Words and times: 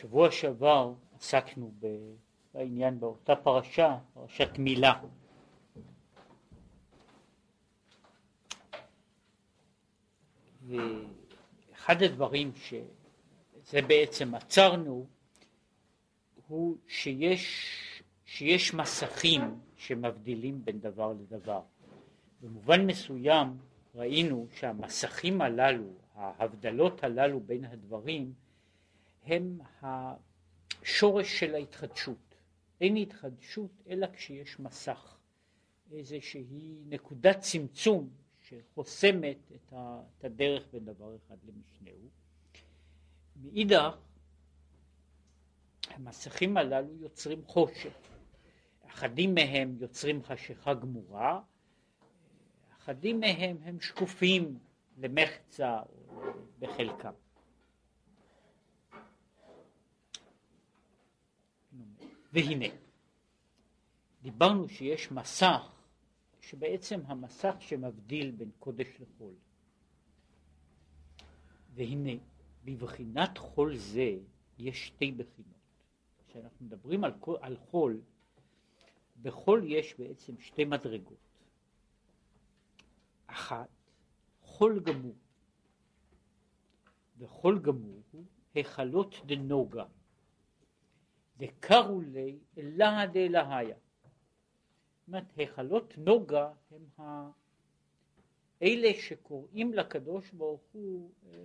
שבוע 0.00 0.30
שעבר 0.30 0.92
עסקנו 1.16 1.72
בעניין 2.54 3.00
באותה 3.00 3.36
פרשה, 3.36 3.98
פרשת 4.14 4.48
מילה. 4.58 5.00
ואחד 10.66 12.02
הדברים 12.02 12.52
שזה 12.54 13.82
בעצם 13.88 14.34
עצרנו 14.34 15.06
הוא 16.46 16.76
שיש, 16.86 17.72
שיש 18.24 18.74
מסכים 18.74 19.40
שמבדילים 19.76 20.64
בין 20.64 20.80
דבר 20.80 21.12
לדבר. 21.12 21.62
במובן 22.40 22.86
מסוים 22.86 23.56
ראינו 23.94 24.46
שהמסכים 24.54 25.40
הללו, 25.40 25.92
ההבדלות 26.14 27.04
הללו 27.04 27.40
בין 27.40 27.64
הדברים 27.64 28.32
הם 29.22 29.58
השורש 29.82 31.40
של 31.40 31.54
ההתחדשות. 31.54 32.34
אין 32.80 32.96
התחדשות 32.96 33.70
אלא 33.88 34.06
כשיש 34.12 34.60
מסך, 34.60 35.18
איזושהי 35.92 36.82
נקודת 36.86 37.40
צמצום 37.40 38.10
שחוסמת 38.40 39.52
את 39.54 40.24
הדרך 40.24 40.66
בין 40.72 40.84
דבר 40.84 41.16
אחד 41.16 41.36
למשנהו. 41.44 42.08
מאידך, 43.42 43.96
המסכים 45.90 46.56
הללו 46.56 46.94
יוצרים 47.00 47.44
חושך. 47.44 47.92
אחדים 48.86 49.34
מהם 49.34 49.76
יוצרים 49.80 50.22
חשיכה 50.22 50.74
גמורה, 50.74 51.40
אחדים 52.78 53.20
מהם 53.20 53.56
הם 53.62 53.80
שקופים 53.80 54.58
למחצה 54.98 55.80
בחלקם. 56.58 57.12
והנה, 62.32 62.66
דיברנו 64.22 64.68
שיש 64.68 65.12
מסך, 65.12 65.72
שבעצם 66.40 67.00
המסך 67.06 67.54
שמבדיל 67.60 68.30
בין 68.30 68.50
קודש 68.58 68.86
לחול. 69.00 69.34
והנה, 71.74 72.12
בבחינת 72.64 73.38
חול 73.38 73.76
זה 73.76 74.16
יש 74.58 74.86
שתי 74.86 75.12
בחינות. 75.12 75.58
כשאנחנו 76.28 76.66
מדברים 76.66 77.04
על, 77.04 77.12
על 77.40 77.56
חול, 77.56 78.00
בחול 79.22 79.72
יש 79.72 79.94
בעצם 79.98 80.40
שתי 80.40 80.64
מדרגות. 80.64 81.28
אחת, 83.26 83.68
חול 84.42 84.80
גמור. 84.80 85.16
וחול 87.18 87.58
גמור 87.58 88.02
הוא 88.12 88.24
היכלות 88.54 89.14
דנוגה. 89.26 89.84
דקרו 91.38 92.00
לי 92.00 92.38
אללה 92.58 93.06
דאלהיה. 93.12 93.76
זאת 94.98 95.08
אומרת, 95.08 95.24
היכלות 95.36 95.94
נוגה 95.98 96.52
הם 96.70 96.86
ה... 96.98 97.30
אלה 98.62 98.88
שקוראים 98.94 99.72
לקדוש 99.72 100.30
ברוך 100.32 100.62
הוא 100.72 101.10
אה, 101.26 101.38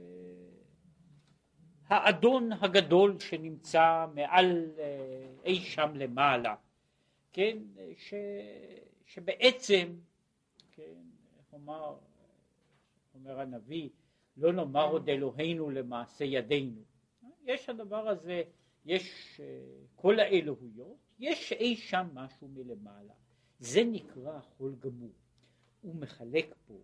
האדון 1.88 2.52
הגדול 2.52 3.19
שנמצא 3.19 4.05
מעל 4.16 4.72
אה, 4.77 5.33
אי 5.45 5.55
שם 5.55 5.91
למעלה, 5.95 6.55
כן, 7.33 7.57
ש, 7.97 8.13
שבעצם, 9.05 9.95
כן, 10.72 11.02
איך 11.38 11.53
אומר, 11.53 11.95
אומר 13.13 13.39
הנביא, 13.39 13.89
לא 14.38 14.53
נאמר 14.53 14.89
עוד 14.89 15.09
אלוהינו 15.09 15.69
למעשה 15.69 16.25
ידינו. 16.25 16.81
יש 17.44 17.69
הדבר 17.69 18.07
הזה 18.09 18.44
יש 18.86 19.39
אה, 19.39 19.45
כל 19.95 20.20
האלוהויות, 20.20 20.98
יש 21.20 21.52
אי 21.52 21.76
שם 21.76 22.08
משהו 22.14 22.48
מלמעלה. 22.48 23.14
זה 23.59 23.84
נקרא 23.84 24.40
חול 24.42 24.75
גמור. 24.80 25.14
הוא 25.81 25.96
מחלק 25.96 26.56
פה, 26.68 26.81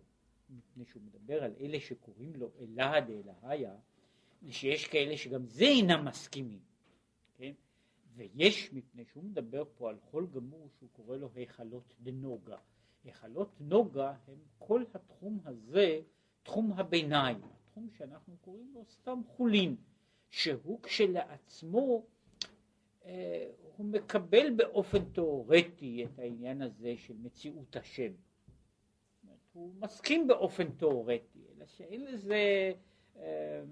מפני 0.50 0.84
שהוא 0.84 1.02
מדבר 1.02 1.44
על 1.44 1.52
אלה 1.60 1.80
שקוראים 1.80 2.32
לו 2.36 2.50
אלהה 2.60 3.00
דאלהיה, 3.00 3.74
שיש 4.50 4.86
כאלה 4.86 5.16
שגם 5.16 5.46
זה 5.46 5.64
אינם 5.64 6.04
מסכימים, 6.04 6.60
כן? 7.36 7.52
ויש, 8.16 8.72
מפני 8.72 9.04
שהוא 9.04 9.24
מדבר 9.24 9.64
פה 9.74 9.90
על 9.90 9.96
חול 10.10 10.26
גמור 10.26 10.68
שהוא 10.78 10.88
קורא 10.92 11.16
לו 11.16 11.30
היכלות 11.34 11.94
דנוגה. 12.00 12.56
היכלות 13.04 13.60
נוגה 13.60 14.14
הם 14.28 14.38
כל 14.58 14.84
התחום 14.94 15.40
הזה, 15.44 16.00
תחום 16.42 16.72
הביניים, 16.72 17.36
התחום 17.44 17.88
שאנחנו 17.98 18.36
קוראים 18.40 18.72
לו 18.74 18.84
סתם 18.84 19.20
חולין. 19.26 19.76
שהוא 20.30 20.82
כשלעצמו 20.82 22.04
אה, 23.04 23.50
הוא 23.76 23.86
מקבל 23.86 24.50
באופן 24.56 25.04
תיאורטי 25.04 26.04
את 26.04 26.18
העניין 26.18 26.62
הזה 26.62 26.94
של 26.96 27.14
מציאות 27.22 27.76
השם. 27.76 28.12
הוא 29.52 29.74
מסכים 29.80 30.26
באופן 30.26 30.70
תיאורטי, 30.70 31.38
אלא 31.56 31.66
שאין 31.66 32.04
לזה, 32.04 32.72
אה, 33.16 33.62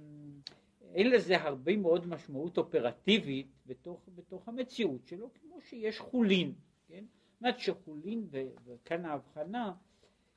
אין 0.94 1.10
לזה 1.10 1.42
הרבה 1.42 1.76
מאוד 1.76 2.06
משמעות 2.06 2.58
אופרטיבית 2.58 3.46
בתוך, 3.66 4.08
בתוך 4.14 4.48
המציאות 4.48 5.06
שלו, 5.06 5.30
כמו 5.34 5.60
שיש 5.60 5.98
חולין, 5.98 6.52
כן? 6.88 7.04
זאת 7.32 7.40
אומרת 7.40 7.58
שחולין, 7.58 8.28
וכאן 8.64 9.04
ההבחנה, 9.04 9.74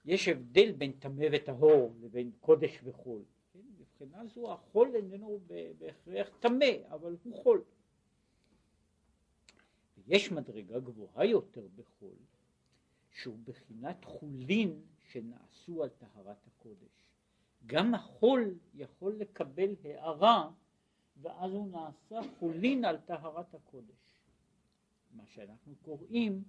יש 0.06 0.28
הבדל 0.28 0.72
בין 0.72 0.92
טמא 0.92 1.26
וטהור 1.32 1.94
לבין 2.02 2.32
קודש 2.40 2.80
וחול. 2.84 3.24
מבחינה 4.02 4.26
זו 4.26 4.54
החול 4.54 4.96
איננו 4.96 5.40
בהכרח 5.78 6.30
טמא, 6.40 6.66
אבל 6.90 7.16
הוא 7.24 7.44
חול. 7.44 7.64
ויש 9.98 10.32
מדרגה 10.32 10.80
גבוהה 10.80 11.26
יותר 11.26 11.68
בחול, 11.76 12.16
שהוא 13.10 13.38
בחינת 13.44 14.06
חולין 14.06 14.82
שנעשו 15.12 15.84
על 15.84 15.90
טהרת 15.90 16.48
הקודש. 16.48 17.06
גם 17.66 17.96
החול 17.96 18.56
יכול 18.74 19.14
לקבל 19.14 19.76
הערה, 19.84 20.52
ואז 21.22 21.52
הוא 21.52 21.68
נעשה 21.72 22.20
חולין 22.40 22.86
על 22.86 22.98
טהרת 22.98 23.54
הקודש. 23.54 24.22
מה 25.12 25.26
שאנחנו 25.26 25.76
קוראים 25.82 26.44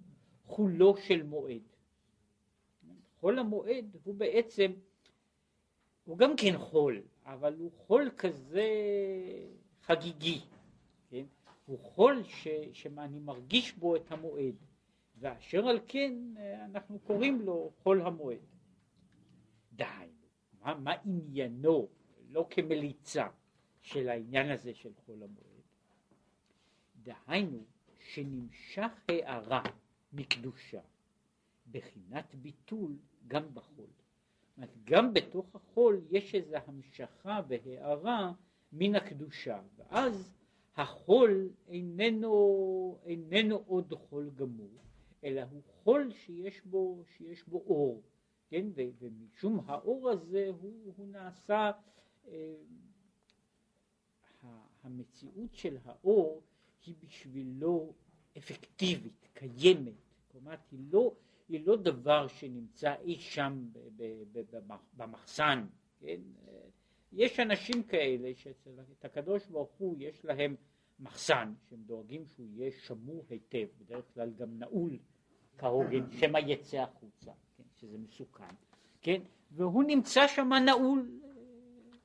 חולו 0.45 0.97
של 0.97 1.23
מועד. 1.23 1.61
חול 3.19 3.39
המועד 3.39 3.97
הוא 4.03 4.15
בעצם, 4.15 4.71
הוא 6.05 6.17
גם 6.17 6.35
כן 6.37 6.57
חול, 6.57 7.01
אבל 7.25 7.55
הוא 7.57 7.71
חול 7.71 8.11
כזה 8.17 8.67
חגיגי, 9.81 10.41
כן? 11.09 11.25
הוא 11.65 11.79
חול 11.79 12.23
ש, 12.23 12.47
שאני 12.73 13.19
מרגיש 13.19 13.73
בו 13.73 13.95
את 13.95 14.11
המועד, 14.11 14.55
ואשר 15.19 15.67
על 15.67 15.79
כן 15.87 16.13
אנחנו 16.65 16.99
קוראים 16.99 17.41
לו 17.41 17.71
חול 17.83 18.01
המועד. 18.01 18.45
דהיינו, 19.73 20.27
מה, 20.61 20.75
מה 20.75 20.93
עניינו, 21.05 21.87
לא 22.29 22.47
כמליצה, 22.49 23.27
של 23.81 24.09
העניין 24.09 24.51
הזה 24.51 24.73
של 24.73 24.91
חול 25.05 25.23
המועד? 25.23 25.63
דהיינו, 27.03 27.63
שנמשך 27.99 28.91
הערה 29.09 29.63
מקדושה 30.13 30.81
בחינת 31.71 32.35
ביטול 32.35 32.97
גם 33.27 33.53
בחול. 33.53 33.87
גם 34.83 35.13
בתוך 35.13 35.55
החול 35.55 36.01
יש 36.09 36.35
איזו 36.35 36.57
המשכה 36.67 37.41
והארה 37.47 38.31
מן 38.73 38.95
הקדושה, 38.95 39.61
ואז 39.75 40.33
החול 40.75 41.49
איננו, 41.67 42.97
איננו 43.05 43.63
עוד 43.67 43.93
חול 43.93 44.29
גמור, 44.35 44.71
אלא 45.23 45.41
הוא 45.41 45.61
חול 45.83 46.11
שיש 46.11 46.61
בו, 46.65 47.03
שיש 47.17 47.43
בו 47.47 47.57
אור, 47.57 48.01
כן, 48.49 48.65
ו, 48.75 48.81
ומשום 48.99 49.59
האור 49.65 50.09
הזה 50.09 50.49
הוא, 50.61 50.93
הוא 50.97 51.07
נעשה, 51.07 51.71
אה, 52.27 52.53
המציאות 54.83 55.53
של 55.53 55.77
האור 55.85 56.41
היא 56.85 56.95
בשבילו 56.99 57.93
אפקטיבית, 58.37 59.27
קיימת, 59.33 59.93
כלומר 60.31 60.55
היא 60.71 60.79
לא, 60.91 61.13
היא 61.49 61.61
לא 61.65 61.75
דבר 61.75 62.27
שנמצא 62.27 62.95
אי 63.03 63.19
שם 63.19 63.65
במחסן, 64.93 65.65
כן? 65.99 66.21
יש 67.11 67.39
אנשים 67.39 67.83
כאלה 67.83 68.35
שאת 68.35 69.05
הקדוש 69.05 69.47
ברוך 69.47 69.71
הוא 69.77 69.95
יש 69.99 70.25
להם 70.25 70.55
מחסן 70.99 71.53
שהם 71.69 71.79
דואגים 71.85 72.25
שהוא 72.27 72.47
יהיה 72.49 72.71
שמור 72.71 73.25
היטב, 73.29 73.67
בדרך 73.79 74.05
כלל 74.13 74.33
גם 74.37 74.59
נעול 74.59 74.97
כהוגן, 75.57 76.11
שמא 76.11 76.37
יצא 76.37 76.77
החוצה, 76.77 77.31
כן? 77.57 77.63
שזה 77.75 77.97
מסוכן, 77.97 78.55
כן? 79.01 79.21
והוא 79.51 79.83
נמצא 79.83 80.27
שם 80.27 80.53
נעול 80.65 81.19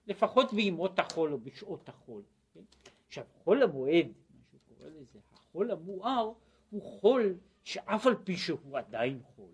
לפחות 0.06 0.52
בימות 0.52 0.98
החול 0.98 1.32
או 1.32 1.38
בשעות 1.38 1.88
החול. 1.88 2.22
כן? 2.54 2.60
עכשיו 3.06 3.24
חול 3.44 3.62
המועד, 3.62 4.06
מה 4.30 4.40
שקורא 4.52 4.88
לזה, 4.88 5.18
החול 5.32 5.70
המואר 5.70 6.32
הוא 6.70 6.82
חול 6.82 7.34
שאף 7.68 8.06
על 8.06 8.14
פי 8.24 8.36
שהוא 8.36 8.78
עדיין 8.78 9.22
חול, 9.22 9.52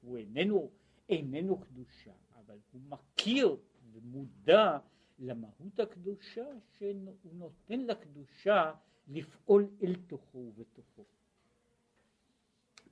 הוא 0.00 0.16
איננו, 0.16 0.70
איננו 1.08 1.60
קדושה, 1.60 2.12
אבל 2.34 2.58
הוא 2.72 2.80
מכיר 2.88 3.56
ומודע 3.92 4.78
למהות 5.18 5.80
הקדושה 5.80 6.44
שהוא 6.70 7.32
נותן 7.32 7.80
לקדושה 7.80 8.74
לפעול 9.08 9.68
אל 9.82 9.94
תוכו 10.06 10.38
ובתוכו. 10.38 11.04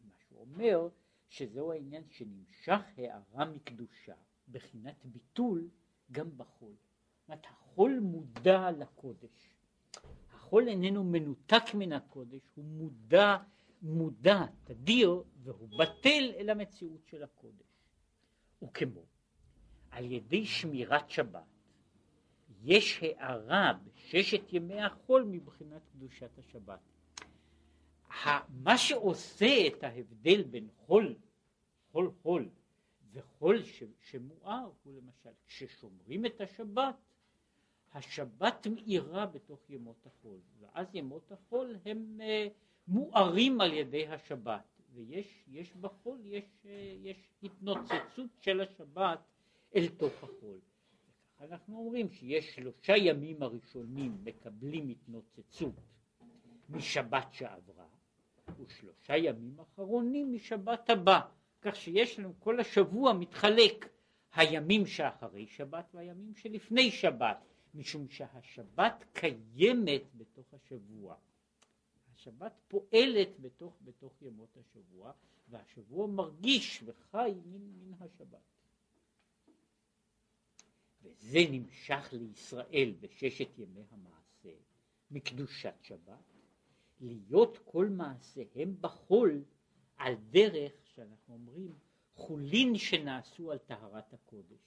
מה 0.04 0.14
שהוא 0.19 0.40
אומר 0.40 0.88
שזהו 1.28 1.72
העניין 1.72 2.02
שנמשך 2.10 2.81
הערה 2.96 3.44
מקדושה 3.44 4.14
בחינת 4.48 5.04
ביטול 5.04 5.69
גם 6.12 6.38
בחול. 6.38 6.72
זאת 6.72 7.28
אומרת 7.28 7.46
החול 7.46 7.98
מודע 8.00 8.70
לקודש. 8.70 9.50
החול 10.32 10.69
איננו 10.69 11.04
מנותק 11.04 11.64
מן 11.75 11.92
הקודש, 11.92 12.42
הוא 12.54 12.64
מודע, 12.64 13.36
מודע, 13.84 14.44
תדיר, 14.64 15.22
והוא 15.42 15.69
בטל 15.78 16.32
אל 16.36 16.50
המציאות 16.50 17.06
של 17.06 17.22
הקודש. 17.22 17.66
וכמו 18.62 19.02
על 19.90 20.12
ידי 20.12 20.46
שמירת 20.46 21.10
שבת 21.10 21.42
יש 22.62 23.02
הערה 23.02 23.72
בששת 23.84 24.52
ימי 24.52 24.82
החול 24.82 25.22
מבחינת 25.22 25.82
קדושת 25.92 26.38
השבת. 26.38 26.81
מה 28.48 28.78
שעושה 28.78 29.66
את 29.66 29.84
ההבדל 29.84 30.42
בין 30.42 30.69
חול, 30.86 31.14
חול 31.92 32.10
חול, 32.22 32.48
וחול 33.12 33.62
שמואר 34.00 34.70
הוא 34.82 34.94
למשל, 34.94 35.31
כששומרים 35.46 36.26
את 36.26 36.40
השבת, 36.40 36.94
השבת 37.94 38.66
מאירה 38.66 39.26
בתוך 39.26 39.70
ימות 39.70 40.06
החול, 40.06 40.38
ואז 40.60 40.94
ימות 40.94 41.32
החול 41.32 41.76
הם 41.84 42.20
uh, 42.20 42.52
מוארים 42.88 43.60
על 43.60 43.72
ידי 43.72 44.06
השבת, 44.06 44.62
ויש 44.94 45.76
בחול, 45.81 46.19
יש, 46.25 46.44
יש 47.02 47.16
התנוצצות 47.42 48.31
של 48.40 48.60
השבת 48.60 49.19
אל 49.76 49.88
תוך 49.88 50.12
החול. 50.22 50.58
אנחנו 51.40 51.78
אומרים 51.78 52.10
שיש 52.10 52.54
שלושה 52.54 52.96
ימים 52.96 53.42
הראשונים 53.42 54.19
מקבלים 54.25 54.88
התנוצצות 54.88 55.75
משבת 56.69 57.26
שעברה, 57.32 57.86
ושלושה 58.58 59.16
ימים 59.16 59.60
אחרונים 59.60 60.32
משבת 60.32 60.90
הבא, 60.90 61.20
כך 61.62 61.76
שיש 61.76 62.19
לנו 62.19 62.32
כל 62.38 62.60
השבוע 62.60 63.12
מתחלק 63.12 63.88
הימים 64.34 64.86
שאחרי 64.86 65.46
שבת 65.46 65.84
והימים 65.94 66.34
שלפני 66.34 66.90
שבת, 66.90 67.44
משום 67.75 68.08
שהשבת 68.08 69.04
קיימת 69.12 70.02
בתוך 70.14 70.54
השבוע. 70.54 71.16
השבת 72.26 72.52
פועלת 72.68 73.40
בתוך, 73.40 73.78
בתוך 73.84 74.22
ימות 74.22 74.56
השבוע, 74.56 75.12
והשבוע 75.48 76.06
מרגיש 76.06 76.82
וחי 76.86 77.32
מן, 77.46 77.60
מן 77.60 77.92
השבת. 78.00 78.40
וזה 81.02 81.38
נמשך 81.50 82.08
לישראל 82.12 82.94
בששת 83.00 83.58
ימי 83.58 83.82
המעשה 83.90 84.56
מקדושת 85.10 85.74
שבת, 85.82 86.32
להיות 87.00 87.58
כל 87.64 87.88
מעשיהם 87.88 88.76
בחול 88.80 89.44
על 89.96 90.14
דרך 90.30 90.72
שאנחנו 90.94 91.34
אומרים 91.34 91.74
חולין 92.14 92.78
שנעשו 92.78 93.52
על 93.52 93.58
טהרת 93.58 94.14
הקודש. 94.14 94.58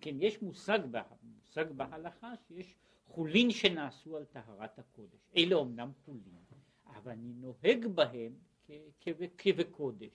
כן, 0.00 0.16
יש 0.20 0.42
מושג, 0.42 0.78
מושג 1.22 1.72
בהלכה 1.76 2.32
שיש 2.48 2.74
חולין 3.04 3.50
שנעשו 3.50 4.16
על 4.16 4.24
טהרת 4.24 4.78
הקודש. 4.78 5.20
אלה 5.36 5.54
אומנם 5.54 5.92
חולין, 6.04 6.44
אבל 6.96 7.12
אני 7.12 7.32
נוהג 7.32 7.86
בהם 7.86 8.34
כבקודש. 9.38 10.12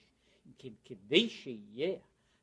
כדי 0.84 1.28
שיהיה, 1.28 1.98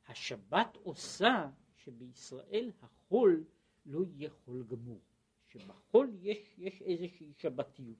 השבת 0.08 0.76
עושה 0.82 1.50
שבישראל 1.76 2.72
החול 2.80 3.44
לא 3.86 4.00
יהיה 4.04 4.30
חול 4.30 4.64
גמור, 4.64 5.00
שבחול 5.48 6.10
יש, 6.20 6.38
יש 6.58 6.82
איזושהי 6.82 7.32
שבתיות. 7.38 7.98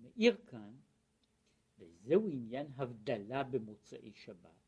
מעיר 0.00 0.36
כאן, 0.46 0.76
וזהו 1.78 2.28
עניין 2.30 2.66
הבדלה 2.76 3.42
במוצאי 3.42 4.12
שבת, 4.14 4.60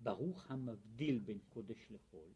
ברוך 0.00 0.50
המבדיל 0.50 1.18
בין 1.18 1.38
קודש 1.48 1.90
לחול, 1.90 2.28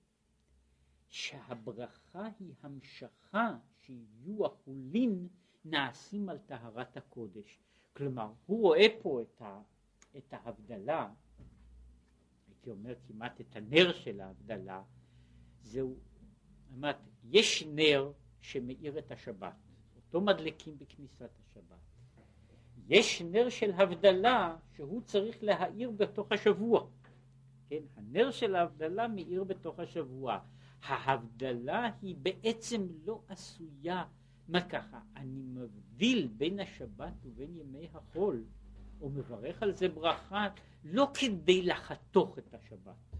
שהברכה 1.12 2.28
היא 2.40 2.54
המשכה 2.62 3.56
שיהיו 3.76 4.46
החולין 4.46 5.28
נעשים 5.64 6.28
על 6.28 6.38
טהרת 6.38 6.96
הקודש. 6.96 7.58
כלומר, 7.96 8.32
הוא 8.46 8.60
רואה 8.60 8.86
פה 9.02 9.22
את, 9.22 9.42
ה, 9.42 9.60
את 10.16 10.32
ההבדלה 10.32 11.10
הייתי 12.48 12.70
אומר 12.70 12.94
כמעט 13.06 13.40
את 13.40 13.56
הנר 13.56 13.92
של 13.92 14.20
ההבדלה, 14.20 14.82
זהו, 15.62 15.96
אמרת, 16.74 16.96
יש 17.24 17.62
נר 17.62 18.12
שמאיר 18.40 18.98
את 18.98 19.10
השבת, 19.10 19.54
אותו 19.96 20.20
מדליקים 20.20 20.78
בכניסת 20.78 21.30
השבת. 21.40 21.78
יש 22.88 23.22
נר 23.22 23.48
של 23.48 23.72
הבדלה 23.72 24.56
שהוא 24.76 25.02
צריך 25.02 25.42
להאיר 25.42 25.90
בתוך 25.90 26.32
השבוע. 26.32 26.86
כן, 27.68 27.82
הנר 27.96 28.30
של 28.30 28.54
ההבדלה 28.54 29.08
מאיר 29.08 29.44
בתוך 29.44 29.78
השבוע. 29.78 30.38
ההבדלה 30.82 31.90
היא 32.02 32.16
בעצם 32.22 32.86
לא 33.04 33.22
עשויה, 33.28 34.04
מה 34.48 34.68
ככה, 34.68 35.00
אני 35.16 35.42
מבדיל 35.42 36.28
בין 36.36 36.60
השבת 36.60 37.12
ובין 37.24 37.56
ימי 37.56 37.88
החול. 37.94 38.44
הוא 38.98 39.10
מברך 39.10 39.62
על 39.62 39.72
זה 39.72 39.88
ברכה 39.88 40.48
לא 40.84 41.10
כדי 41.14 41.62
לחתוך 41.62 42.38
את 42.38 42.54
השבת, 42.54 43.16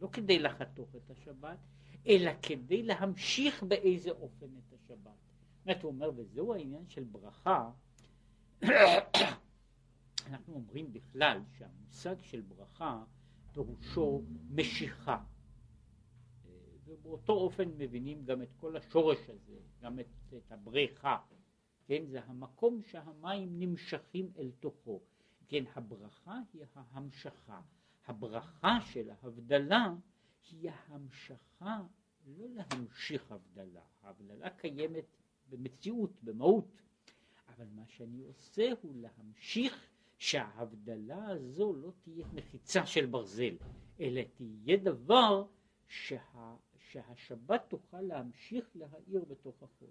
לא 0.00 0.08
כדי 0.12 0.38
לחתוך 0.38 0.88
את 0.96 1.10
השבת, 1.10 1.58
אלא 2.06 2.30
כדי 2.42 2.82
להמשיך 2.82 3.62
באיזה 3.62 4.10
אופן 4.10 4.46
את 4.46 4.72
השבת. 4.72 5.12
זאת 5.64 5.82
הוא 5.82 5.90
אומר, 5.92 6.10
וזהו 6.16 6.54
העניין 6.54 6.88
של 6.88 7.04
ברכה, 7.04 7.70
אנחנו 10.26 10.54
אומרים 10.54 10.92
בכלל 10.92 11.40
שהמושג 11.58 12.16
של 12.20 12.40
ברכה 12.40 13.02
פירושו 13.52 14.22
משיכה. 14.50 15.18
ובאותו 16.86 17.32
אופן 17.32 17.68
מבינים 17.78 18.24
גם 18.24 18.42
את 18.42 18.52
כל 18.56 18.76
השורש 18.76 19.30
הזה, 19.30 19.58
גם 19.80 20.00
את, 20.00 20.06
את 20.36 20.52
הבריכה. 20.52 21.18
כן, 21.86 22.06
זה 22.06 22.20
המקום 22.24 22.82
שהמים 22.82 23.58
נמשכים 23.58 24.32
אל 24.38 24.50
תוכו. 24.60 25.00
כן, 25.48 25.64
הברכה 25.74 26.40
היא 26.52 26.64
ההמשכה. 26.74 27.60
הברכה 28.06 28.78
של 28.80 29.10
ההבדלה 29.10 29.94
היא 30.50 30.70
ההמשכה, 30.70 31.82
לא 32.26 32.46
להמשיך 32.48 33.32
הבדלה. 33.32 33.82
ההבדלה 34.02 34.50
קיימת 34.50 35.16
במציאות, 35.48 36.10
במהות. 36.22 36.82
אבל 37.48 37.66
מה 37.74 37.86
שאני 37.86 38.22
עושה 38.22 38.70
הוא 38.82 38.94
להמשיך 38.96 39.88
שההבדלה 40.18 41.28
הזו 41.28 41.74
לא 41.74 41.92
תהיה 42.02 42.26
מחיצה 42.32 42.86
של 42.86 43.06
ברזל, 43.06 43.56
אלא 44.00 44.20
תהיה 44.34 44.76
דבר 44.76 45.46
שה, 45.88 46.56
שהשבת 46.94 47.64
תוכל 47.68 48.00
להמשיך 48.00 48.64
להאיר 48.74 49.24
בתוך 49.24 49.62
החול. 49.62 49.88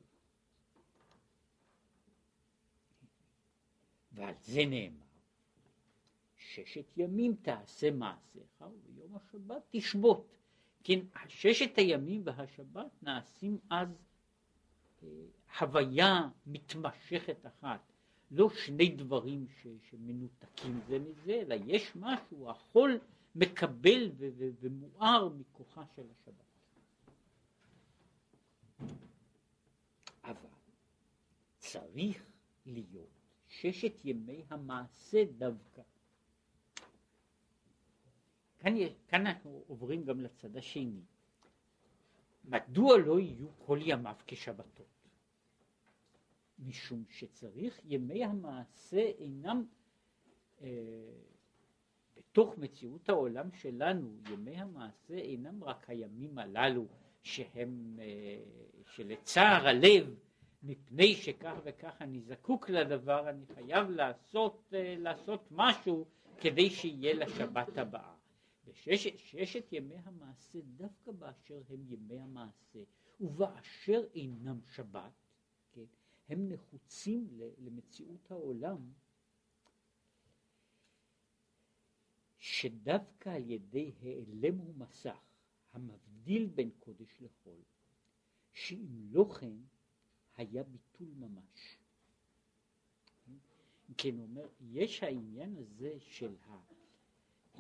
ועל 4.12 4.34
זה 4.42 4.62
נאמר, 4.66 5.06
ששת 6.36 6.98
ימים 6.98 7.36
תעשה 7.42 7.92
מעשיך 7.92 8.62
וביום 8.62 9.16
השבת 9.16 9.62
תשבות. 9.70 10.28
כן, 10.84 11.00
ששת 11.28 11.78
הימים 11.78 12.22
והשבת 12.26 12.92
נעשים 13.02 13.58
אז 13.70 13.88
אה, 15.04 15.08
הוויה 15.60 16.30
מתמשכת 16.48 17.46
אחת, 17.46 17.92
לא 18.32 18.50
שני 18.50 18.90
דברים 18.90 19.48
ש, 19.48 19.68
שמנותקים 19.90 20.80
זה 20.88 21.00
מזה, 21.00 21.32
אלא 21.32 21.56
יש 21.66 21.96
משהו, 21.96 22.50
החול 22.50 23.00
מקבל 23.36 24.12
ומואר 24.62 25.30
מכוחה 25.30 25.84
של 25.96 26.04
השבת. 26.12 26.44
אבל 30.24 30.50
צריך 31.74 32.26
להיות 32.66 33.10
ששת 33.48 34.06
ימי 34.06 34.44
המעשה 34.50 35.24
דווקא. 35.38 35.82
כאן, 38.60 38.74
כאן 39.08 39.28
אנחנו 39.28 39.64
עוברים 39.68 40.04
גם 40.04 40.20
לצד 40.20 40.58
השני. 40.58 41.02
מדוע 42.46 42.98
לא 42.98 43.20
יהיו 43.20 43.48
כל 43.58 43.80
ימיו 43.82 44.16
כשבתות? 44.28 45.08
משום 46.60 47.04
שצריך, 47.10 47.80
ימי 47.86 48.24
המעשה 48.24 49.02
אינם, 49.02 49.66
אה, 50.62 50.68
בתוך 52.18 52.58
מציאות 52.58 53.10
העולם 53.10 53.52
שלנו, 53.52 54.18
ימי 54.32 54.56
המעשה 54.56 55.14
אינם 55.18 55.64
רק 55.64 55.90
הימים 55.90 56.38
הללו 56.38 56.86
שהם, 57.24 58.00
אה, 58.02 58.44
שלצער 58.86 59.68
הלב 59.68 60.16
מפני 60.64 61.16
שכך 61.16 61.56
וכך 61.64 62.02
אני 62.02 62.22
זקוק 62.22 62.70
לדבר, 62.70 63.30
אני 63.30 63.46
חייב 63.46 63.90
לעשות, 63.90 64.74
אה, 64.74 64.96
לעשות 64.98 65.48
משהו 65.52 66.06
כדי 66.42 66.70
שיהיה 66.70 67.14
לשבת 67.14 67.78
הבאה. 67.78 68.16
בששת 68.66 69.74
ימי 69.74 69.96
המעשה, 70.04 70.60
דווקא 70.62 71.12
באשר 71.12 71.62
הם 71.70 71.86
ימי 71.88 72.20
המעשה, 72.20 72.80
ובאשר 73.20 74.04
אינם 74.16 74.60
שבת, 74.76 75.12
כן, 75.72 75.86
הם 76.30 76.50
נחוצים 76.50 77.28
למציאות 77.58 78.32
העולם, 78.32 78.92
שדווקא 82.38 83.30
על 83.30 83.50
ידי 83.52 83.92
העלם 84.02 84.60
ומסך 84.60 85.22
המבדיל 85.74 86.46
בין 86.46 86.72
קודש 86.80 87.22
לחול, 87.22 87.62
שאם 88.54 88.88
לא 89.12 89.26
כן 89.40 89.54
היה 90.38 90.64
ביטול 90.64 91.08
ממש. 91.16 91.78
כן, 93.98 94.18
הוא 94.18 94.24
אומר, 94.24 94.48
יש 94.62 95.04
העניין 95.04 95.56
הזה 95.58 95.96
של 96.00 96.36
ה... 96.48 96.58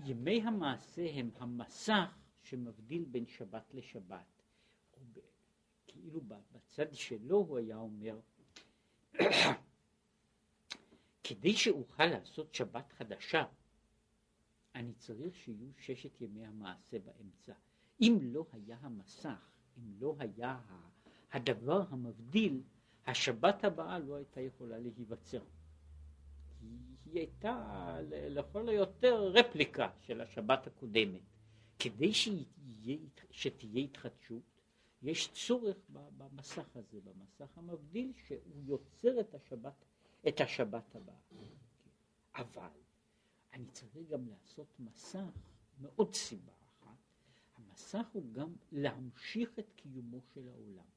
ימי 0.06 0.42
המעשה 0.42 1.12
הם 1.13 1.30
המסך 1.36 2.18
שמבדיל 2.42 3.06
בין 3.06 3.25
שבת 3.25 3.74
לשבת. 3.74 4.44
כאילו 5.88 6.22
בצד 6.22 6.94
שלו 6.94 7.38
הוא 7.38 7.58
היה 7.58 7.77
אומר, 7.77 8.20
כדי 11.24 11.53
שאוכל 11.53 12.06
לעשות 12.06 12.53
שבת 12.53 12.92
חדשה, 12.92 13.46
אני 14.75 14.94
צריך 14.94 15.36
שיהיו 15.36 15.70
ששת 15.77 16.22
ימי 16.22 16.46
המעשה 16.46 17.00
באמצע. 17.00 17.53
אם 18.01 18.18
לא 18.22 18.46
היה 18.51 18.77
המסך, 18.82 19.51
אם 19.77 19.94
לא 20.00 20.15
היה 20.20 20.62
הדבר 21.34 21.84
המבדיל, 21.90 22.62
השבת 23.06 23.63
הבאה 23.63 24.00
לא 24.00 24.16
הייתה 24.16 24.42
יכולה 24.42 24.80
להיווצר. 24.80 25.44
היא 27.06 27.20
הייתה 27.20 27.98
לכל 28.10 28.70
היותר 28.70 29.28
רפליקה 29.28 29.90
של 30.02 30.22
השבת 30.22 30.68
הקודמת. 30.68 31.22
כדי 31.80 32.13
שיה, 32.13 32.98
שתהיה 33.32 33.84
התחדשות, 33.84 34.44
יש 35.02 35.32
צורך 35.34 35.78
במסך 35.90 36.75
הזה, 36.75 37.00
במסך 37.04 37.58
המבדיל, 37.58 38.12
שהוא 38.28 38.63
יוצר 38.66 39.20
את 39.20 39.34
השבת, 39.36 39.86
את 40.28 40.42
השבת 40.42 40.96
הבאה. 40.96 41.16
אבל 42.36 42.80
אני 43.54 43.66
צריך 43.66 44.10
גם 44.10 44.28
לעשות 44.28 44.68
מסך 44.80 45.32
מעוד 45.80 46.13
סיבה 46.16 46.52
אחת. 46.52 46.98
המסך 47.56 48.06
הוא 48.13 48.34
גם 48.34 48.54
להמשיך 48.72 49.60
את 49.60 49.72
קיומו 49.75 50.22
של 50.34 50.48
העולם. 50.50 50.92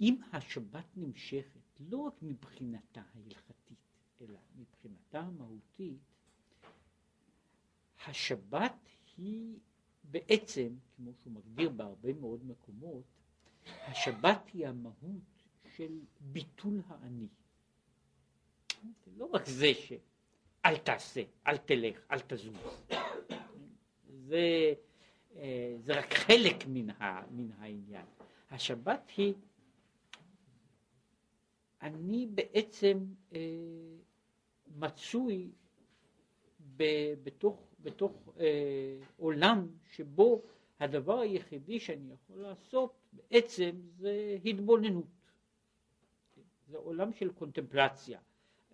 אם 0.00 0.16
השבת 0.32 0.86
נמשכת 0.96 1.60
לא 1.80 1.98
רק 1.98 2.14
מבחינתה 2.22 3.02
ההלכתית, 3.14 3.78
אלא 4.20 4.38
מבחינתה 4.56 5.20
המהותית, 5.20 5.98
השבת 8.06 8.88
היא 9.16 9.58
בעצם, 10.04 10.68
כמו 10.96 11.10
שהוא 11.14 11.32
מגדיר 11.32 11.68
בהרבה 11.68 12.12
מאוד 12.12 12.44
מקומות, 12.44 13.04
השבת 13.66 14.48
היא 14.52 14.66
המהות 14.66 15.22
של 15.76 16.00
ביטול 16.20 16.80
האני. 16.88 17.28
לא 19.16 19.28
רק 19.32 19.46
זה 19.46 19.72
שאל 19.74 20.76
תעשה, 20.76 21.22
אל 21.46 21.56
תלך, 21.56 21.98
אל 22.10 22.20
תזוז. 22.20 22.56
זה, 24.08 24.74
אה, 25.36 25.76
זה 25.80 25.98
רק 25.98 26.14
חלק 26.14 26.64
מן, 26.68 26.90
ה, 26.90 27.22
מן 27.30 27.52
העניין. 27.58 28.06
השבת 28.50 29.10
היא, 29.16 29.34
אני 31.82 32.26
בעצם 32.26 33.04
אה, 33.32 33.38
מצוי 34.76 35.50
ב, 36.76 36.84
בתוך, 37.22 37.68
בתוך 37.82 38.28
אה, 38.40 38.98
עולם 39.16 39.68
שבו 39.92 40.42
הדבר 40.80 41.18
היחידי 41.18 41.80
שאני 41.80 42.12
יכול 42.12 42.36
לעשות 42.36 42.94
בעצם 43.12 43.80
זה 43.98 44.38
התבוננות. 44.44 45.06
זה 46.68 46.76
עולם 46.76 47.12
של 47.12 47.32
קונטמפלציה, 47.32 48.20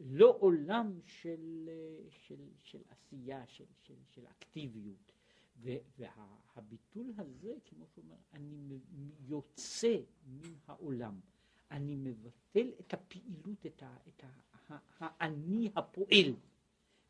לא 0.00 0.36
עולם 0.40 1.00
של, 1.04 1.68
של, 2.10 2.48
של 2.62 2.82
עשייה, 2.88 3.46
של, 3.46 3.64
של, 3.82 3.94
של 4.10 4.26
אקטיביות. 4.26 5.12
והביטול 5.62 7.12
הזה, 7.18 7.54
כמו 7.64 7.86
שאומר, 7.86 8.16
אני 8.32 8.78
יוצא 9.26 9.96
מן 10.26 10.54
העולם, 10.66 11.20
אני 11.70 11.96
מבטל 11.96 12.70
את 12.80 12.94
הפעילות, 12.94 13.66
את, 13.66 13.82
האני 15.00 15.70
הפועל. 15.76 16.34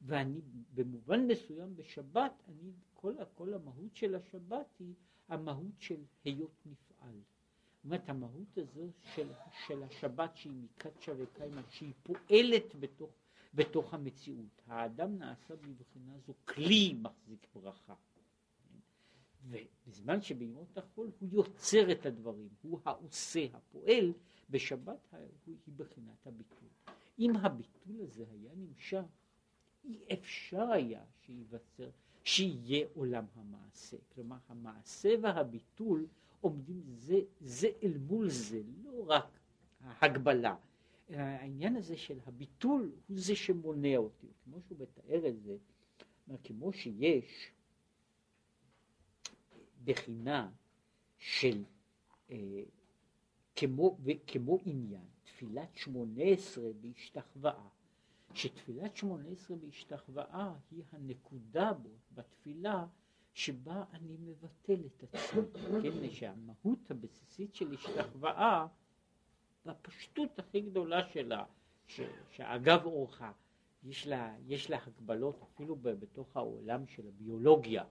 ואני 0.01 0.41
במובן 0.75 1.27
מסוים 1.27 1.77
בשבת, 1.77 2.33
אני, 2.49 2.73
כל, 2.95 3.15
כל 3.35 3.55
המהות 3.55 3.97
של 3.97 4.15
השבת 4.15 4.67
היא 4.79 4.95
המהות 5.29 5.75
של 5.79 6.05
היות 6.25 6.67
נפעל. 6.67 7.21
זאת 7.77 7.85
אומרת, 7.85 8.09
המהות 8.09 8.59
הזו 8.59 8.91
של, 9.15 9.29
של 9.67 9.83
השבת 9.83 10.37
שהיא 10.37 10.53
מקדשה 10.53 11.13
וקיימה, 11.17 11.63
שהיא 11.71 11.93
פועלת 12.03 12.75
בתוך, 12.81 13.11
בתוך 13.55 13.95
המציאות. 13.95 14.63
האדם 14.67 15.19
נעשה 15.19 15.57
בבחינה 15.57 16.19
זו 16.27 16.33
כלי 16.45 16.95
מחזיק 17.03 17.47
ברכה. 17.55 17.95
ובזמן 19.49 20.23
שבימות 20.23 20.79
החול 20.79 21.11
הוא 21.21 21.29
יוצר 21.33 21.93
את 21.93 22.07
הדברים, 22.07 22.49
הוא 22.63 22.81
העושה, 22.85 23.47
הפועל, 23.53 24.13
בשבת 24.51 25.15
היא 25.47 25.57
בחינת 25.77 26.27
הביטול. 26.27 26.69
אם 27.19 27.37
הביטול 27.37 28.01
הזה 28.01 28.25
היה 28.31 28.51
נמשך, 28.57 29.05
אי 29.85 29.99
אפשר 30.13 30.71
היה 30.71 31.05
שייווצר, 31.27 31.91
שיהיה 32.25 32.87
עולם 32.95 33.25
המעשה. 33.35 33.97
כלומר, 34.15 34.37
המעשה 34.49 35.15
והביטול 35.23 36.07
עומדים 36.41 36.83
זה, 36.87 37.21
זה 37.41 37.69
אל 37.83 37.99
מול 37.99 38.29
זה, 38.29 38.63
לא 38.85 39.05
רק 39.07 39.39
ההגבלה. 39.81 40.57
העניין 41.09 41.77
הזה 41.77 41.97
של 41.97 42.19
הביטול 42.27 42.93
הוא 43.09 43.19
זה 43.21 43.37
שמונע 43.37 43.97
אותי. 43.97 44.27
כמו 44.45 44.61
שהוא 44.61 44.79
מתאר 44.81 45.29
את 45.29 45.41
זה, 45.43 45.57
כמו 46.45 46.73
שיש 46.73 47.53
בחינה 49.87 50.51
של 51.19 51.65
אה, 52.31 52.63
כמו, 53.57 53.99
כמו 54.27 54.59
עניין 54.65 55.05
תפילת 55.25 55.77
שמונה 55.77 56.23
עשרה 56.25 56.71
בהשתחוואה, 56.81 57.69
שתפילת 58.35 58.97
שמונה 58.97 59.29
עשרה 59.29 59.57
בהשתחוואה 59.57 60.55
היא 60.71 60.83
הנקודה 60.93 61.73
בו, 61.73 61.89
בתפילה, 62.15 62.87
שבה 63.35 63.85
אני 63.93 64.17
מבטל 64.21 64.81
את 64.87 65.03
עצמי, 65.03 65.43
כן, 65.83 66.11
שהמהות 66.11 66.91
הבסיסית 66.91 67.55
של 67.55 67.75
השתחוואה, 67.75 68.67
בפשטות 69.67 70.39
הכי 70.39 70.61
גדולה 70.61 71.09
שלה, 71.09 71.45
ש, 71.87 72.01
שאגב 72.31 72.85
אורחה, 72.85 73.33
יש 73.85 74.07
לה, 74.07 74.37
יש 74.47 74.71
לה 74.71 74.79
הגבלות 74.87 75.43
אפילו 75.43 75.77
בתוך 75.77 76.37
העולם 76.37 76.87
של 76.87 77.09
הביולוגיה, 77.09 77.85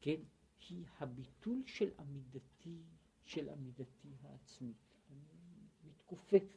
כן, 0.00 0.20
היא 0.68 0.84
הביטול 1.00 1.62
של 1.66 1.90
עמידתי, 1.98 2.76
של 3.24 3.48
עמידתי 3.48 4.08
העצמית. 4.22 4.76
אני 5.10 5.90
מתכופף. 5.90 6.56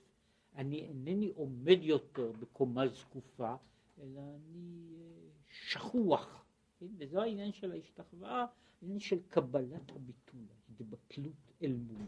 אני 0.55 0.79
אינני 0.79 1.31
עומד 1.35 1.77
יותר 1.81 2.31
בקומה 2.31 2.87
זקופה, 2.87 3.55
אלא 4.01 4.21
אני 4.35 4.95
אה, 4.97 5.29
שכוח. 5.51 6.45
כן? 6.79 6.85
וזה 6.97 7.21
העניין 7.21 7.51
של 7.51 7.71
ההשתחוואה, 7.71 8.45
העניין 8.81 8.99
של 8.99 9.19
קבלת 9.29 9.91
הביטול, 9.91 10.45
התבטלות 10.69 11.51
אל 11.63 11.73
מול. 11.73 12.07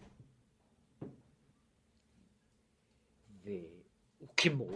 וכמו 4.24 4.68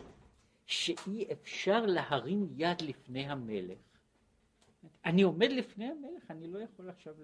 שאי 0.65 1.31
אפשר 1.31 1.85
להרים 1.85 2.47
יד 2.57 2.81
לפני 2.81 3.29
המלך. 3.29 3.90
אני 5.05 5.21
עומד 5.21 5.49
לפני 5.51 5.85
המלך, 5.85 6.31
אני 6.31 6.47
לא 6.47 6.59
יכול 6.59 6.89
עכשיו 6.89 7.15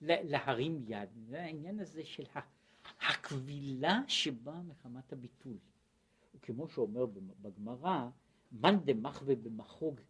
להרים 0.00 0.84
יד. 0.88 1.08
זה 1.14 1.42
העניין 1.42 1.80
הזה 1.80 2.04
של 2.04 2.24
הכבילה 3.00 4.00
שבאה 4.08 4.62
מחמת 4.62 5.12
הביטול. 5.12 5.56
וכמו 6.34 6.68
שאומר 6.68 7.06
בגמרא, 7.42 8.08
מאן 8.52 8.76
דמחווה 8.84 9.34
במחוג 9.36 10.00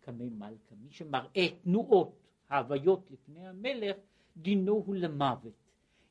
קמי 0.00 0.28
מלכה, 0.28 0.74
מי 0.80 0.90
שמראה 0.90 1.46
תנועות, 1.62 2.18
ההוויות 2.48 3.10
לפני 3.10 3.48
המלך, 3.48 3.96
דינו 4.36 4.72
הוא 4.72 4.96
למוות. 4.96 5.54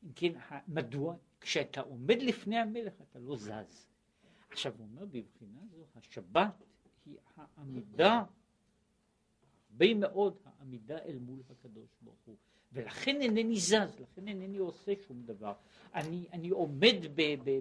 אם 0.04 0.12
כן, 0.14 0.32
מדוע? 0.68 1.16
כשאתה 1.40 1.80
עומד 1.80 2.22
לפני 2.22 2.58
המלך 2.58 2.92
אתה 3.10 3.18
לא 3.18 3.36
זז. 3.36 3.86
עכשיו 4.50 4.72
הוא 4.78 4.86
אומר 4.92 5.04
בבחינה 5.04 5.60
זו, 5.70 5.84
השבת 5.94 6.64
היא 7.06 7.16
העמידה, 7.36 8.24
הרבה 9.78 9.94
מאוד 9.94 10.36
העמידה 10.44 10.98
אל 10.98 11.18
מול 11.18 11.42
הקדוש 11.50 11.88
ברוך 12.00 12.16
הוא. 12.24 12.36
ולכן 12.72 13.20
אינני 13.20 13.56
זז, 13.56 14.00
לכן 14.00 14.28
אינני 14.28 14.58
עושה 14.58 14.92
שום 15.06 15.22
דבר. 15.24 15.52
אני, 15.94 16.26
אני 16.32 16.48
עומד 16.48 16.94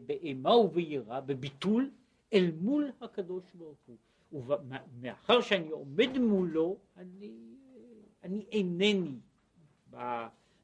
באימה 0.05 0.55
וביראה, 0.55 1.21
בביטול, 1.21 1.91
אל 2.33 2.51
מול 2.59 2.91
הקדוש 3.01 3.43
ברוך 3.53 3.77
הוא. 3.85 3.97
ומאחר 4.31 5.41
שאני 5.41 5.69
עומד 5.69 6.17
מולו, 6.17 6.77
אני, 6.97 7.55
אני 8.23 8.45
אינני 8.51 9.19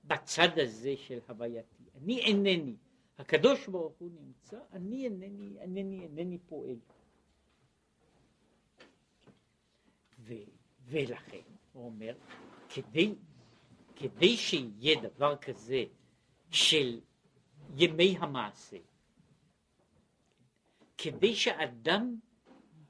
בצד 0.04 0.60
הזה 0.60 0.94
של 0.98 1.20
הווייתי, 1.28 1.84
אני 1.96 2.20
אינני. 2.20 2.76
הקדוש 3.18 3.68
ברוך 3.68 3.94
הוא 4.00 4.10
נמצא, 4.22 4.60
אני 4.72 5.06
אינני, 5.06 5.58
אינני, 5.60 6.04
אינני 6.04 6.38
פועל. 6.38 6.78
ו, 10.20 10.34
ולכן, 10.86 11.42
הוא 11.74 11.86
אומר, 11.86 12.16
כדי, 12.70 13.16
כדי 13.96 14.38
שיהיה 14.38 15.02
דבר 15.02 15.36
כזה 15.38 15.84
של 16.52 17.00
ימי 17.76 18.18
המעשה, 18.20 18.78
כדי 20.98 21.36
שאדם, 21.36 22.16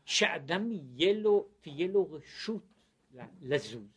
שאדם 0.05 0.71
יהיה 0.71 1.13
לו, 1.13 1.47
תהיה 1.61 1.87
לו 1.87 2.11
רשות 2.11 2.63
לזוז, 3.41 3.87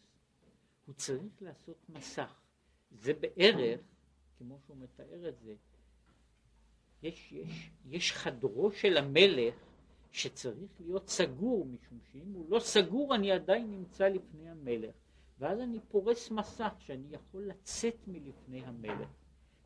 הוא 0.87 0.95
צריך 0.95 1.33
לעשות 1.41 1.77
מסך. 1.89 2.41
זה 2.91 3.15
בערך, 3.15 3.81
כמו 4.39 4.59
שהוא 4.67 4.77
מתאר 4.77 5.29
את 5.29 5.39
זה, 5.39 5.55
יש, 7.03 7.33
יש, 7.33 7.71
יש 7.87 8.13
חדרו 8.13 8.73
של 8.73 8.97
המלך 8.97 9.55
שצריך 10.13 10.81
להיות 10.81 11.09
סגור, 11.09 11.67
משום 11.67 11.99
שאם 12.13 12.33
הוא 12.33 12.51
לא 12.51 12.59
סגור 12.59 13.15
אני 13.15 13.33
עדיין 13.33 13.71
נמצא 13.71 14.09
לפני 14.09 14.49
המלך. 14.51 14.95
ואז 15.39 15.61
אני 15.61 15.81
פורס 15.89 16.31
מסך 16.31 16.75
שאני 16.79 17.09
יכול 17.11 17.47
לצאת 17.47 17.97
מלפני 18.07 18.65
המלך, 18.65 19.09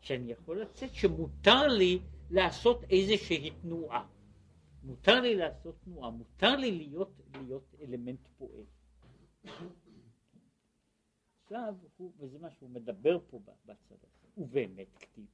שאני 0.00 0.32
יכול 0.32 0.60
לצאת, 0.60 0.94
שמותר 0.94 1.66
לי 1.68 1.98
לעשות 2.30 2.84
איזושהי 2.90 3.50
תנועה. 3.62 4.06
מותר 4.82 5.20
לי 5.20 5.34
לעשות 5.34 5.74
תנועה, 5.84 6.10
מותר 6.10 6.56
לי 6.56 6.70
להיות, 6.70 7.20
להיות 7.32 7.74
אלמנט 7.80 8.28
פועל. 8.38 8.64
עכשיו, 11.42 11.74
הוא, 11.96 12.12
וזה 12.18 12.38
מה 12.38 12.50
שהוא 12.50 12.70
מדבר 12.70 13.18
פה 13.30 13.40
בצד 13.46 13.94
הזה, 13.94 14.28
ובאמת 14.36 14.88
כתיב, 14.98 15.26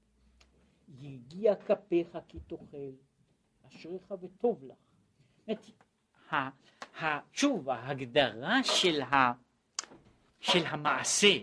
יגיע 0.89 1.55
כפיך 1.55 2.19
כי 2.29 2.41
תאכל, 2.41 2.93
אשריך 3.63 4.15
וטוב 4.23 4.65
לך. 4.65 4.86
שוב, 7.33 7.71
ההגדרה 7.71 8.65
של, 8.65 9.01
ה, 9.01 9.33
של 10.41 10.67
המעשה, 10.67 11.37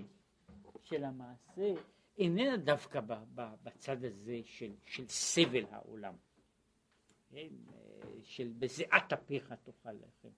של 0.84 1.04
המעשה, 1.04 1.74
איננה 2.18 2.58
דווקא 2.58 3.00
בצד 3.64 4.04
הזה 4.04 4.42
של, 4.46 4.72
של 4.86 5.08
סבל 5.08 5.66
העולם, 5.72 6.14
כן? 7.30 7.48
של 8.24 8.52
בזיעת 8.60 9.14
אפיך 9.14 9.54
תאכל 9.64 9.92
לחם, 9.92 10.30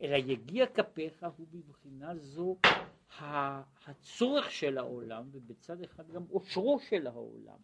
אלא 0.00 0.16
יגיע 0.16 0.66
כפיך 0.66 1.26
הוא 1.36 1.46
בבחינה 1.50 2.16
זו 2.16 2.56
הצורך 3.86 4.50
של 4.50 4.78
העולם, 4.78 5.28
ובצד 5.32 5.82
אחד 5.82 6.10
גם 6.10 6.22
עושרו 6.30 6.80
של 6.80 7.06
העולם, 7.06 7.58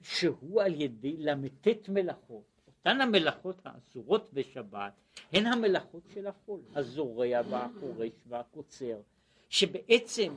שהוא 0.00 0.62
על 0.62 0.80
ידי 0.80 1.16
ל"ט 1.16 1.88
מלאכות, 1.88 2.53
אותן 2.86 3.00
המלאכות 3.00 3.56
האסורות 3.64 4.32
בשבת, 4.32 4.92
הן 5.32 5.46
המלאכות 5.46 6.02
של 6.14 6.26
החול, 6.26 6.60
הזורע 6.74 7.40
והחורש 7.50 8.12
והקוצר, 8.28 9.00
שבעצם 9.48 10.34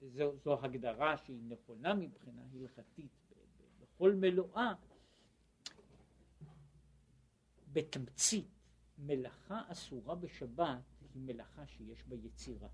זו, 0.00 0.32
זו 0.44 0.58
הגדרה 0.64 1.16
שהיא 1.16 1.42
נכונה 1.48 1.94
מבחינה 1.94 2.42
הלכתית 2.54 3.10
בכל 3.80 4.14
מלואה, 4.14 4.72
בתמצית 7.72 8.48
מלאכה 8.98 9.62
אסורה 9.68 10.14
בשבת 10.14 10.78
היא 11.14 11.22
מלאכה 11.22 11.66
שיש 11.66 12.04
בה 12.08 12.16
יצירה. 12.16 12.68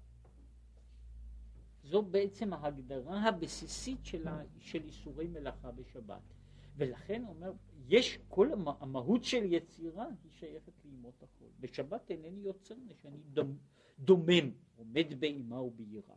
זו 1.85 2.03
בעצם 2.03 2.53
ההגדרה 2.53 3.23
הבסיסית 3.29 4.05
של, 4.05 4.29
ה, 4.29 4.43
של 4.61 4.85
איסורי 4.85 5.27
מלאכה 5.27 5.71
בשבת. 5.71 6.36
ולכן 6.77 7.23
הוא 7.23 7.35
אומר, 7.35 7.53
יש 7.89 8.19
כל 8.29 8.53
המה, 8.53 8.75
המהות 8.81 9.25
של 9.25 9.53
יצירה 9.53 10.07
היא 10.25 10.33
שייכת 10.33 10.73
לימות 10.85 11.23
החול. 11.23 11.49
בשבת 11.61 12.11
אינני 12.11 12.41
יוצר 12.41 12.75
שאני 13.03 13.19
דומ, 13.33 13.57
דומם, 13.99 14.51
עומד 14.77 15.21
באימה 15.21 15.61
וביראה. 15.61 16.17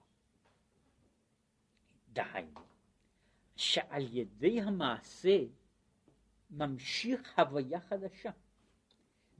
דהיינו, 2.14 2.60
שעל 3.56 4.18
ידי 4.18 4.62
המעשה 4.62 5.38
ממשיך 6.50 7.40
הוויה 7.40 7.80
חדשה 7.80 8.32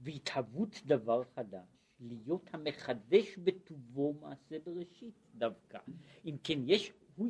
והתהוות 0.00 0.80
דבר 0.86 1.24
חדש. 1.24 1.80
להיות 2.00 2.48
המחדש 2.52 3.38
בטובו 3.38 4.14
מעשה 4.20 4.58
בראשית 4.64 5.14
דווקא. 5.34 5.78
אם 6.24 6.36
כן 6.44 6.58
יש, 6.66 6.92
הוא, 7.16 7.28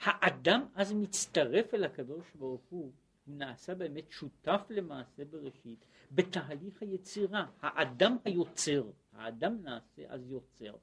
האדם 0.00 0.66
אז 0.74 0.92
מצטרף 0.92 1.74
אל 1.74 1.84
הקדוש 1.84 2.26
ברוך 2.34 2.62
הוא, 2.70 2.92
הוא 3.26 3.34
נעשה 3.36 3.74
באמת 3.74 4.10
שותף 4.10 4.66
למעשה 4.70 5.24
בראשית 5.24 5.84
בתהליך 6.12 6.82
היצירה. 6.82 7.50
האדם 7.60 8.16
היוצר, 8.24 8.90
האדם 9.12 9.62
נעשה 9.62 10.02
אז 10.08 10.30
יוצר, 10.30 10.76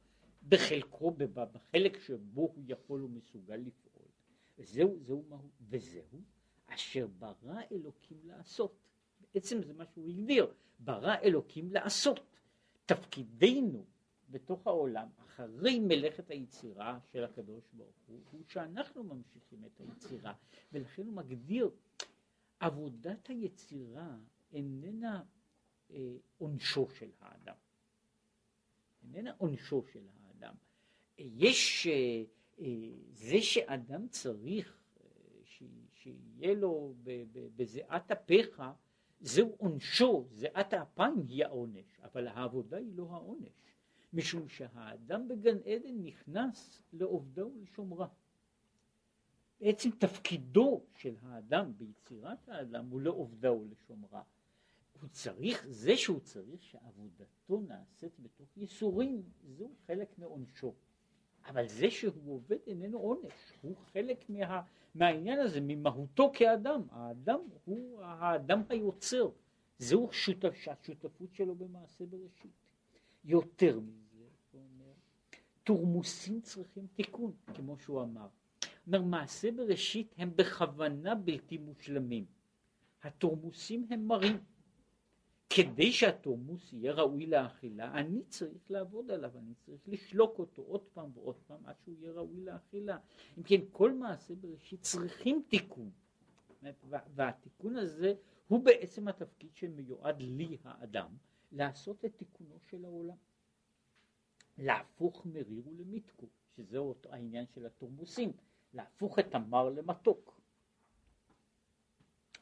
בחלקו, 0.49 1.11
בחלק 1.11 1.99
שבו 1.99 2.41
הוא 2.41 2.63
יכול 2.67 3.03
ומסוגל 3.03 3.55
לפעול. 3.55 4.07
וזהו, 4.57 4.99
זהו 5.01 5.23
מהו, 5.29 5.49
וזהו 5.61 6.21
אשר 6.73 7.07
ברא 7.07 7.61
אלוקים 7.71 8.17
לעשות. 8.23 8.75
בעצם 9.33 9.61
זה 9.63 9.73
מה 9.73 9.85
שהוא 9.85 10.09
הגדיר, 10.09 10.53
ברא 10.79 11.15
אלוקים 11.23 11.71
לעשות. 11.71 12.19
תפקידנו 12.85 13.85
בתוך 14.29 14.67
העולם, 14.67 15.07
אחרי 15.17 15.79
מלאכת 15.79 16.31
היצירה 16.31 16.99
של 17.11 17.23
הקדוש 17.23 17.63
ברוך 17.73 17.95
הוא, 18.07 18.19
הוא 18.31 18.41
שאנחנו 18.47 19.03
ממשיכים 19.03 19.65
את 19.65 19.79
היצירה, 19.79 20.33
ולכן 20.73 21.05
הוא 21.05 21.13
מגדיר, 21.13 21.69
עבודת 22.59 23.27
היצירה 23.27 24.17
איננה 24.51 25.23
אה, 25.91 26.15
עונשו 26.37 26.89
של 26.89 27.09
האדם, 27.19 27.55
איננה 29.03 29.33
עונשו 29.37 29.83
של 29.93 30.07
האדם. 30.07 30.53
יש, 31.19 31.87
אה, 31.87 32.23
אה, 32.59 32.65
זה 33.11 33.41
שאדם 33.41 34.07
צריך 34.07 34.79
אה, 34.99 35.05
שיהיה 35.93 36.53
לו 36.53 36.93
בזיעת 37.55 38.11
אפיך, 38.11 38.61
זהו 39.21 39.55
עונשו, 39.57 40.27
זיעת 40.31 40.73
האפיים 40.73 41.25
היא 41.27 41.45
העונש, 41.45 41.99
אבל 42.03 42.27
העבודה 42.27 42.77
היא 42.77 42.93
לא 42.95 43.07
העונש, 43.11 43.75
משום 44.13 44.49
שהאדם 44.49 45.27
בגן 45.27 45.57
עדן 45.57 46.03
נכנס 46.03 46.81
לעובדה 46.93 47.47
ולשומרה. 47.47 48.07
בעצם 49.61 49.89
תפקידו 49.91 50.81
של 50.95 51.15
האדם 51.21 51.71
ביצירת 51.77 52.49
האדם 52.49 52.85
הוא 52.89 53.01
לעובדה 53.01 53.53
ולשומרה. 53.53 54.21
הוא 55.01 55.09
צריך, 55.09 55.65
זה 55.69 55.97
שהוא 55.97 56.19
צריך 56.19 56.63
שעבודתו 56.63 57.61
נעשית 57.67 58.19
בתוך 58.19 58.57
ייסורים, 58.57 59.23
זהו 59.57 59.71
חלק 59.87 60.17
מעונשו. 60.17 60.73
אבל 61.45 61.67
זה 61.67 61.91
שהוא 61.91 62.33
עובד 62.33 62.57
איננו 62.67 62.97
עונש, 62.99 63.33
הוא 63.61 63.75
חלק 63.75 64.29
מה, 64.29 64.61
מהעניין 64.95 65.39
הזה, 65.39 65.59
ממהותו 65.61 66.31
כאדם. 66.33 66.81
האדם 66.91 67.39
הוא 67.65 68.01
האדם 68.03 68.61
היוצר, 68.69 69.29
זהו 69.79 70.11
שותף, 70.11 70.67
השותפות 70.67 71.33
שלו 71.33 71.55
במעשה 71.55 72.05
בראשית. 72.05 72.51
יותר 73.25 73.79
מזה, 73.79 74.25
הוא 74.51 74.61
אומר, 74.61 74.91
תורמוסים 75.63 76.41
צריכים 76.41 76.87
תיקון, 76.95 77.33
כמו 77.55 77.77
שהוא 77.77 78.01
אמר. 78.01 78.27
אומר, 78.89 79.01
מעשה 79.01 79.51
בראשית 79.51 80.15
הם 80.17 80.31
בכוונה 80.35 81.15
בלתי 81.15 81.57
מושלמים. 81.57 82.25
התורמוסים 83.03 83.87
הם 83.89 84.07
מרים. 84.07 84.37
כדי 85.49 85.91
שהתורמוס 85.91 86.73
יהיה 86.73 86.93
ראוי 86.93 87.25
לאכילה, 87.25 87.93
אני 87.93 88.23
צריך 88.23 88.71
לעבוד 88.71 89.11
עליו, 89.11 89.37
אני 89.37 89.53
צריך 89.55 89.81
לשלוק 89.87 90.39
אותו 90.39 90.61
עוד 90.61 90.81
פעם 90.93 91.11
ועוד 91.13 91.35
פעם 91.47 91.65
עד 91.65 91.75
שהוא 91.83 91.95
יהיה 91.99 92.11
ראוי 92.11 92.41
לאכילה. 92.41 92.97
אם 93.37 93.43
כן, 93.43 93.61
כל 93.71 93.93
מעשה 93.93 94.35
בראשית 94.35 94.81
צריכים 94.81 95.43
תיקון. 95.47 95.91
והתיקון 97.15 97.77
הזה 97.77 98.13
הוא 98.47 98.63
בעצם 98.63 99.07
התפקיד 99.07 99.55
שמיועד 99.55 100.21
לי 100.21 100.57
האדם, 100.63 101.17
לעשות 101.51 102.05
את 102.05 102.15
תיקונו 102.17 102.59
של 102.69 102.85
העולם. 102.85 103.17
להפוך 104.57 105.25
מריר 105.25 105.67
ולמיתקו, 105.67 106.27
שזהו 106.55 106.95
העניין 107.09 107.45
של 107.47 107.65
התורמוסים, 107.65 108.31
להפוך 108.73 109.19
את 109.19 109.35
המר 109.35 109.69
למתוק. 109.69 110.41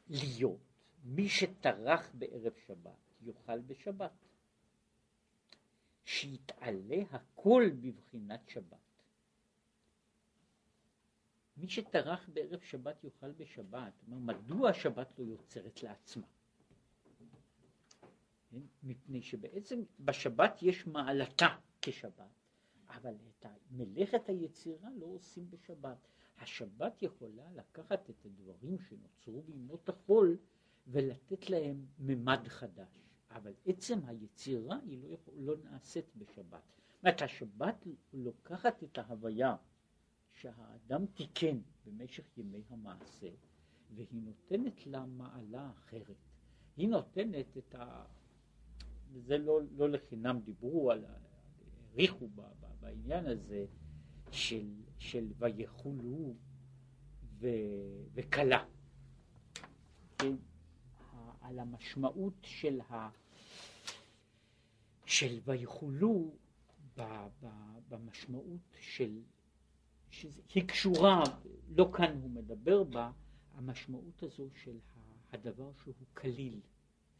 להיות 0.08 0.60
מי 1.04 1.28
שטרח 1.28 2.10
בערב 2.14 2.52
שבת 2.66 3.14
יאכל 3.22 3.60
בשבת. 3.60 4.12
שיתעלה 6.04 7.02
הכל 7.10 7.70
בבחינת 7.80 8.48
שבת. 8.48 8.78
מי 11.56 11.68
שטרח 11.68 12.28
בערב 12.32 12.60
שבת 12.60 13.04
יאכל 13.04 13.32
בשבת, 13.32 13.92
אומר, 14.06 14.18
מדוע 14.18 14.70
השבת 14.70 15.18
לא 15.18 15.24
יוצרת 15.24 15.82
לעצמה? 15.82 16.26
כן? 18.50 18.60
מפני 18.82 19.22
שבעצם 19.22 19.82
בשבת 20.00 20.62
יש 20.62 20.86
מעלתה 20.86 21.56
כשבת, 21.82 22.30
אבל 22.88 23.14
את 23.14 23.46
מלאכת 23.70 24.28
היצירה 24.28 24.88
לא 24.98 25.06
עושים 25.06 25.50
בשבת. 25.50 26.08
השבת 26.40 27.02
יכולה 27.02 27.50
לקחת 27.52 28.10
את 28.10 28.24
הדברים 28.24 28.78
שנוצרו 28.78 29.42
בימות 29.42 29.88
החול 29.88 30.36
ולתת 30.86 31.50
להם 31.50 31.86
ממד 31.98 32.48
חדש, 32.48 32.98
אבל 33.30 33.52
עצם 33.66 33.98
היצירה 34.06 34.78
היא 34.86 35.02
לא, 35.02 35.08
יכול, 35.08 35.34
לא 35.36 35.54
נעשית 35.64 36.16
בשבת. 36.16 36.62
זאת 36.88 37.02
אומרת, 37.02 37.22
השבת 37.22 37.86
לוקחת 38.12 38.82
את 38.82 38.98
ההוויה 38.98 39.56
שהאדם 40.32 41.06
תיקן 41.06 41.60
במשך 41.86 42.38
ימי 42.38 42.62
המעשה, 42.70 43.28
והיא 43.94 44.22
נותנת 44.22 44.86
לה 44.86 45.06
מעלה 45.06 45.70
אחרת. 45.70 46.16
היא 46.76 46.88
נותנת 46.88 47.56
את 47.58 47.74
ה... 47.74 48.04
וזה 49.12 49.38
לא, 49.38 49.60
לא 49.76 49.90
לחינם 49.90 50.40
דיברו 50.44 50.90
על, 50.90 51.04
העריכו 51.04 52.28
בעניין 52.80 53.26
הזה 53.26 53.66
של, 54.32 54.66
של 54.98 55.26
ויכולו 55.38 56.34
וכלה. 58.14 58.64
כן? 60.18 60.34
על 61.40 61.58
המשמעות 61.58 62.34
של, 62.42 62.80
ה, 62.80 63.08
של 65.04 65.38
ויכולו 65.44 66.34
במשמעות 67.88 68.76
של, 68.80 69.20
שהיא 70.10 70.68
קשורה, 70.68 71.22
לא 71.76 71.90
כאן 71.92 72.18
הוא 72.22 72.30
מדבר 72.30 72.84
בה, 72.84 73.10
המשמעות 73.54 74.22
הזו 74.22 74.48
של 74.62 74.78
הדבר 75.32 75.70
שהוא 75.82 75.94
כליל, 76.14 76.60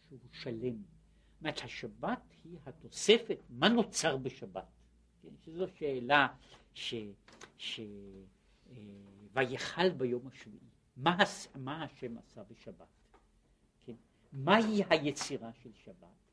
שהוא 0.09 0.19
שלם. 0.33 0.77
זאת 0.83 1.41
אומרת, 1.41 1.61
השבת 1.65 2.23
היא 2.45 2.59
התוספת, 2.67 3.39
מה 3.51 3.69
נוצר 3.69 4.17
בשבת? 4.17 4.67
כן, 5.23 5.29
שזו 5.45 5.67
שאלה 5.75 6.29
ש... 6.79 6.95
ש 7.59 7.81
אה, 8.71 8.77
ויכל 9.33 9.91
ביום 9.91 10.27
השביעי, 10.27 10.59
מה, 10.97 11.17
מה 11.55 11.85
השם 11.85 12.19
עשה 12.19 12.43
בשבת? 12.43 12.87
כן? 13.85 13.95
מהי 14.33 14.83
היצירה 14.91 15.53
של 15.63 15.71
שבת? 15.85 16.33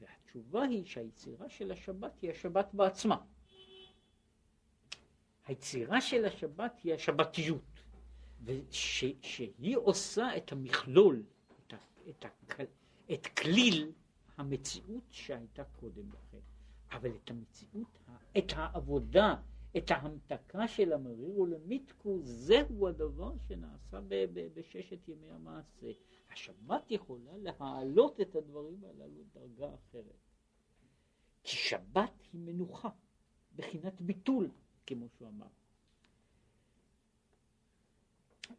והתשובה 0.00 0.62
היא 0.62 0.84
שהיצירה 0.84 1.48
של 1.48 1.72
השבת 1.72 2.20
היא 2.22 2.30
השבת 2.30 2.68
בעצמה. 2.72 3.16
היצירה 5.46 6.00
של 6.00 6.24
השבת 6.24 6.80
היא 6.84 6.94
השבתיות, 6.94 7.82
ושהיא 8.44 9.76
עושה 9.76 10.36
את 10.36 10.52
המכלול, 10.52 11.22
את, 11.66 11.72
ה, 11.72 11.76
את, 12.08 12.24
ה, 12.24 12.28
את 13.12 13.26
כליל 13.26 13.92
המציאות 14.36 15.04
שהייתה 15.10 15.64
קודם 15.64 16.08
לכן, 16.12 16.40
אבל 16.92 17.10
את 17.10 17.30
המציאות, 17.30 17.98
את 18.38 18.52
העבודה, 18.56 19.34
את 19.76 19.90
ההמתקה 19.90 20.68
של 20.68 20.92
המריר 20.92 21.38
ולמיתקו, 21.38 22.18
זהו 22.22 22.88
הדבר 22.88 23.32
שנעשה 23.48 24.00
ב- 24.00 24.24
ב- 24.32 24.48
בששת 24.54 25.08
ימי 25.08 25.30
המעשה. 25.30 25.92
השבת 26.32 26.90
יכולה 26.90 27.32
להעלות 27.36 28.20
את 28.20 28.36
הדברים 28.36 28.84
הללו 28.84 29.20
לדרגה 29.20 29.74
אחרת. 29.74 30.16
כי 31.42 31.56
שבת 31.56 32.12
היא 32.32 32.40
מנוחה, 32.40 32.88
בחינת 33.56 34.00
ביטול, 34.00 34.50
כמו 34.86 35.08
שהוא 35.08 35.28
אמר. 35.28 35.46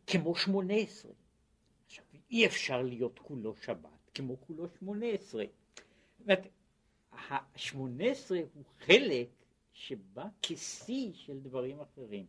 כמו 0.07 0.35
שמונה 0.35 0.73
עשרה. 0.73 1.11
עכשיו, 1.85 2.05
אי 2.31 2.45
אפשר 2.45 2.81
להיות 2.81 3.19
כולו 3.19 3.55
שבת 3.55 4.09
כמו 4.13 4.41
כולו 4.41 4.67
שמונה 4.79 5.05
עשרה. 5.05 5.43
זאת 6.17 6.21
אומרת, 6.21 6.47
השמונה 7.11 8.05
עשרה 8.05 8.39
הוא 8.53 8.63
חלק 8.79 9.29
שבא 9.75 10.27
כשיא 10.41 11.13
של 11.13 11.39
דברים 11.39 11.79
אחרים, 11.79 12.25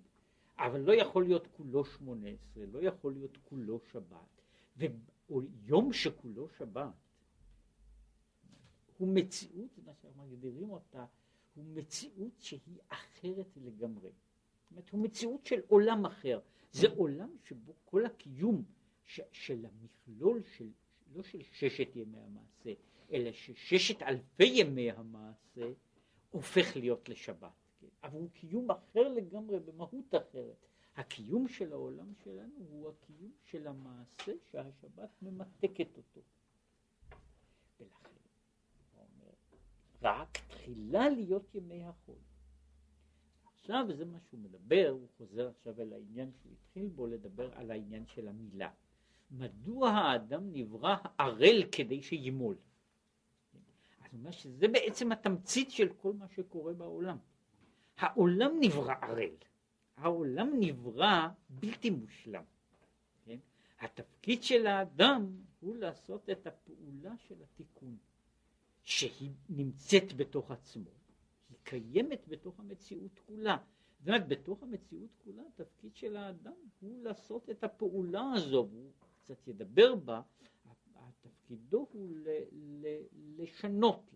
אבל 0.58 0.80
לא 0.80 0.92
יכול 0.92 1.24
להיות 1.24 1.46
כולו 1.56 1.84
שמונה 1.84 2.28
עשרה, 2.28 2.66
לא 2.66 2.78
יכול 2.82 3.12
להיות 3.12 3.36
כולו 3.48 3.80
שבת, 3.92 4.42
ויום 4.76 5.92
שכולו 5.92 6.48
שבת 6.48 6.92
הוא 8.98 9.08
מציאות, 9.08 9.78
מה 9.84 9.92
שאנחנו 9.94 10.26
מגדירים 10.26 10.70
אותה, 10.70 11.04
הוא 11.54 11.64
מציאות 11.64 12.32
שהיא 12.38 12.78
אחרת 12.88 13.46
לגמרי. 13.56 14.10
זאת 14.10 14.70
אומרת, 14.70 14.90
הוא 14.90 15.04
מציאות 15.04 15.46
של 15.46 15.60
עולם 15.68 16.06
אחר. 16.06 16.40
זה 16.72 16.86
עולם 16.96 17.36
שבו 17.44 17.72
כל 17.84 18.06
הקיום 18.06 18.64
ש, 19.04 19.20
של 19.32 19.66
המכלול 19.66 20.42
של, 20.56 20.70
לא 21.14 21.22
של 21.22 21.42
ששת 21.52 21.96
ימי 21.96 22.18
המעשה, 22.18 22.72
אלא 23.12 23.32
שששת 23.32 24.02
אלפי 24.02 24.44
ימי 24.44 24.90
המעשה 24.90 25.72
הופך 26.36 26.76
להיות 26.76 27.08
לשבת. 27.08 27.52
כן? 27.80 27.86
אבל 28.02 28.20
הוא 28.20 28.30
קיום 28.30 28.70
אחר 28.70 29.08
לגמרי, 29.08 29.60
במהות 29.60 30.14
אחרת. 30.14 30.66
הקיום 30.96 31.48
של 31.48 31.72
העולם 31.72 32.14
שלנו 32.24 32.54
הוא 32.58 32.88
הקיום 32.88 33.32
של 33.42 33.66
המעשה 33.66 34.32
שהשבת 34.50 35.22
ממתקת 35.22 35.96
אותו. 35.96 36.20
ולכן, 37.80 38.10
הוא 38.94 39.02
אומר, 39.02 39.32
רק 40.02 40.38
תחילה 40.48 41.08
להיות 41.08 41.54
ימי 41.54 41.84
החול. 41.84 42.18
עכשיו, 43.44 43.86
וזה 43.88 44.04
מה 44.04 44.20
שהוא 44.20 44.40
מדבר, 44.40 44.88
הוא 44.90 45.08
חוזר 45.18 45.48
עכשיו 45.48 45.80
אל 45.80 45.92
העניין 45.92 46.32
שהוא 46.32 46.52
התחיל 46.52 46.88
בו 46.88 47.06
לדבר 47.06 47.54
על 47.54 47.70
העניין 47.70 48.06
של 48.06 48.28
המילה. 48.28 48.70
מדוע 49.30 49.90
האדם 49.90 50.52
נברא 50.52 50.96
ערל 51.18 51.62
כדי 51.72 52.02
שימול? 52.02 52.56
אומר 54.16 54.30
שזה 54.30 54.68
בעצם 54.68 55.12
התמצית 55.12 55.70
של 55.70 55.88
כל 55.88 56.12
מה 56.12 56.28
שקורה 56.28 56.72
בעולם. 56.72 57.18
העולם 57.96 58.50
נברא 58.60 58.94
ערל, 59.02 59.36
העולם 59.96 60.50
נברא 60.60 61.28
בלתי 61.48 61.90
מושלם. 61.90 62.44
כן? 63.24 63.38
התפקיד 63.80 64.42
של 64.42 64.66
האדם 64.66 65.36
הוא 65.60 65.76
לעשות 65.76 66.30
את 66.30 66.46
הפעולה 66.46 67.16
של 67.18 67.34
התיקון, 67.42 67.96
שהיא 68.82 69.30
נמצאת 69.48 70.12
בתוך 70.12 70.50
עצמו, 70.50 70.90
היא 71.48 71.56
קיימת 71.62 72.28
בתוך 72.28 72.60
המציאות 72.60 73.20
כולה. 73.26 73.56
זאת 73.98 74.08
אומרת, 74.08 74.28
בתוך 74.28 74.62
המציאות 74.62 75.10
כולה 75.24 75.42
התפקיד 75.54 75.96
של 75.96 76.16
האדם 76.16 76.52
הוא 76.80 77.04
לעשות 77.04 77.50
את 77.50 77.64
הפעולה 77.64 78.32
הזו, 78.34 78.68
והוא 78.70 78.92
קצת 79.22 79.48
ידבר 79.48 79.94
בה, 79.94 80.22
תפקידו 81.46 81.86
הוא 81.92 82.16
ל, 82.16 82.28
ל, 82.52 82.86
לשנות, 83.36 84.10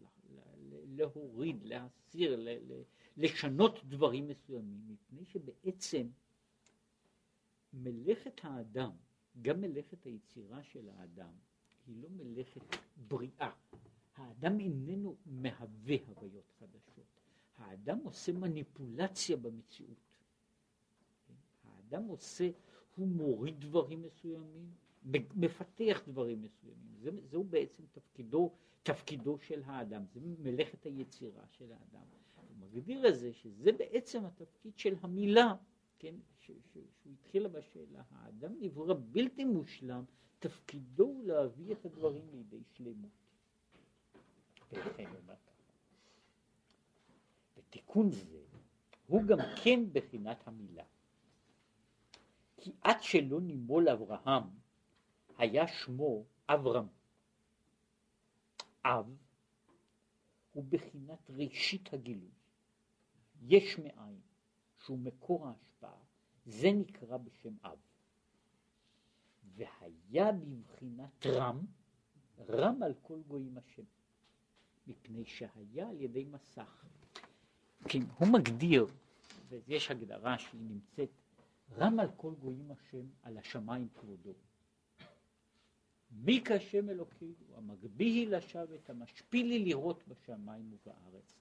להוריד, 0.70 1.64
להסיר, 1.64 2.46
לשנות 3.16 3.84
דברים 3.84 4.28
מסוימים, 4.28 4.80
מפני 4.88 5.24
שבעצם 5.24 6.08
מלאכת 7.72 8.40
האדם, 8.42 8.90
גם 9.42 9.60
מלאכת 9.60 10.04
היצירה 10.04 10.62
של 10.62 10.88
האדם, 10.88 11.32
היא 11.86 12.02
לא 12.02 12.08
מלאכת 12.10 12.62
בריאה. 13.08 13.50
האדם 14.16 14.60
איננו 14.60 15.16
מהווה 15.26 15.96
הוויות 16.06 16.52
חדשות. 16.58 17.20
האדם 17.56 17.98
עושה 18.04 18.32
מניפולציה 18.32 19.36
במציאות. 19.36 20.18
האדם 21.64 22.04
עושה, 22.04 22.50
הוא 22.96 23.08
מוריד 23.08 23.60
דברים 23.60 24.02
מסוימים, 24.02 24.70
מפתח 25.34 26.02
דברים 26.08 26.42
מסוימים. 26.42 26.94
זה, 26.98 27.10
זהו 27.30 27.44
בעצם 27.44 27.82
תפקידו, 27.92 28.52
תפקידו 28.82 29.38
של 29.38 29.62
האדם, 29.64 30.04
זה 30.12 30.20
מלאכת 30.22 30.84
היצירה 30.84 31.42
של 31.50 31.72
האדם. 31.72 32.06
הוא 32.36 32.56
מגדיר 32.58 33.08
את 33.08 33.18
זה 33.18 33.32
שזה 33.32 33.72
בעצם 33.72 34.24
התפקיד 34.24 34.78
של 34.78 34.94
המילה, 35.00 35.54
כן, 35.98 36.14
ש, 36.38 36.50
ש, 36.50 36.72
שהוא 36.72 37.12
התחילה 37.12 37.48
בשאלה, 37.48 38.02
האדם 38.10 38.52
נברא 38.60 38.94
בלתי 39.10 39.44
מושלם, 39.44 40.04
תפקידו 40.38 41.04
הוא 41.04 41.24
להביא 41.24 41.72
את 41.72 41.84
הדברים 41.84 42.28
לידי 42.32 42.62
שלמות. 42.72 43.10
ותיקון 47.56 48.10
זה 48.10 48.40
הוא 49.06 49.22
גם 49.22 49.38
כן 49.64 49.80
בחינת 49.92 50.48
המילה. 50.48 50.84
כי 52.56 52.72
עד 52.80 53.02
שלא 53.02 53.40
נימול 53.40 53.88
אברהם 53.88 54.42
היה 55.40 55.68
שמו 55.68 56.24
אברהם. 56.48 56.86
אב 58.84 59.16
הוא 60.52 60.64
בחינת 60.68 61.30
ראשית 61.30 61.94
הגילוי. 61.94 62.30
יש 63.42 63.78
מאין, 63.78 64.20
שהוא 64.84 64.98
מקור 64.98 65.48
ההשפעה, 65.48 65.98
זה 66.46 66.68
נקרא 66.72 67.16
בשם 67.16 67.54
אב. 67.64 67.78
והיה 69.54 70.32
בבחינת 70.32 71.26
רם, 71.26 71.66
רם 72.48 72.82
על 72.82 72.94
כל 73.02 73.20
גויים 73.28 73.58
השם, 73.58 73.82
מפני 74.86 75.24
שהיה 75.24 75.88
על 75.88 76.00
ידי 76.00 76.24
מסך. 76.24 76.84
כן, 77.88 78.02
הוא 78.18 78.28
מגדיר, 78.28 78.86
ויש 79.48 79.90
הגדרה 79.90 80.38
שהיא 80.38 80.60
נמצאת, 80.60 81.10
רם 81.76 82.00
על 82.00 82.08
כל 82.16 82.34
גויים 82.40 82.70
השם, 82.70 83.06
על 83.22 83.38
השמיים 83.38 83.88
כבודו. 83.94 84.32
מי 86.10 86.44
כשם 86.44 86.90
אלוקינו, 86.90 87.56
המגביה 87.56 88.28
לשבת, 88.28 88.90
המשפילי 88.90 89.58
לראות 89.58 90.08
בשמיים 90.08 90.72
ובארץ. 90.72 91.40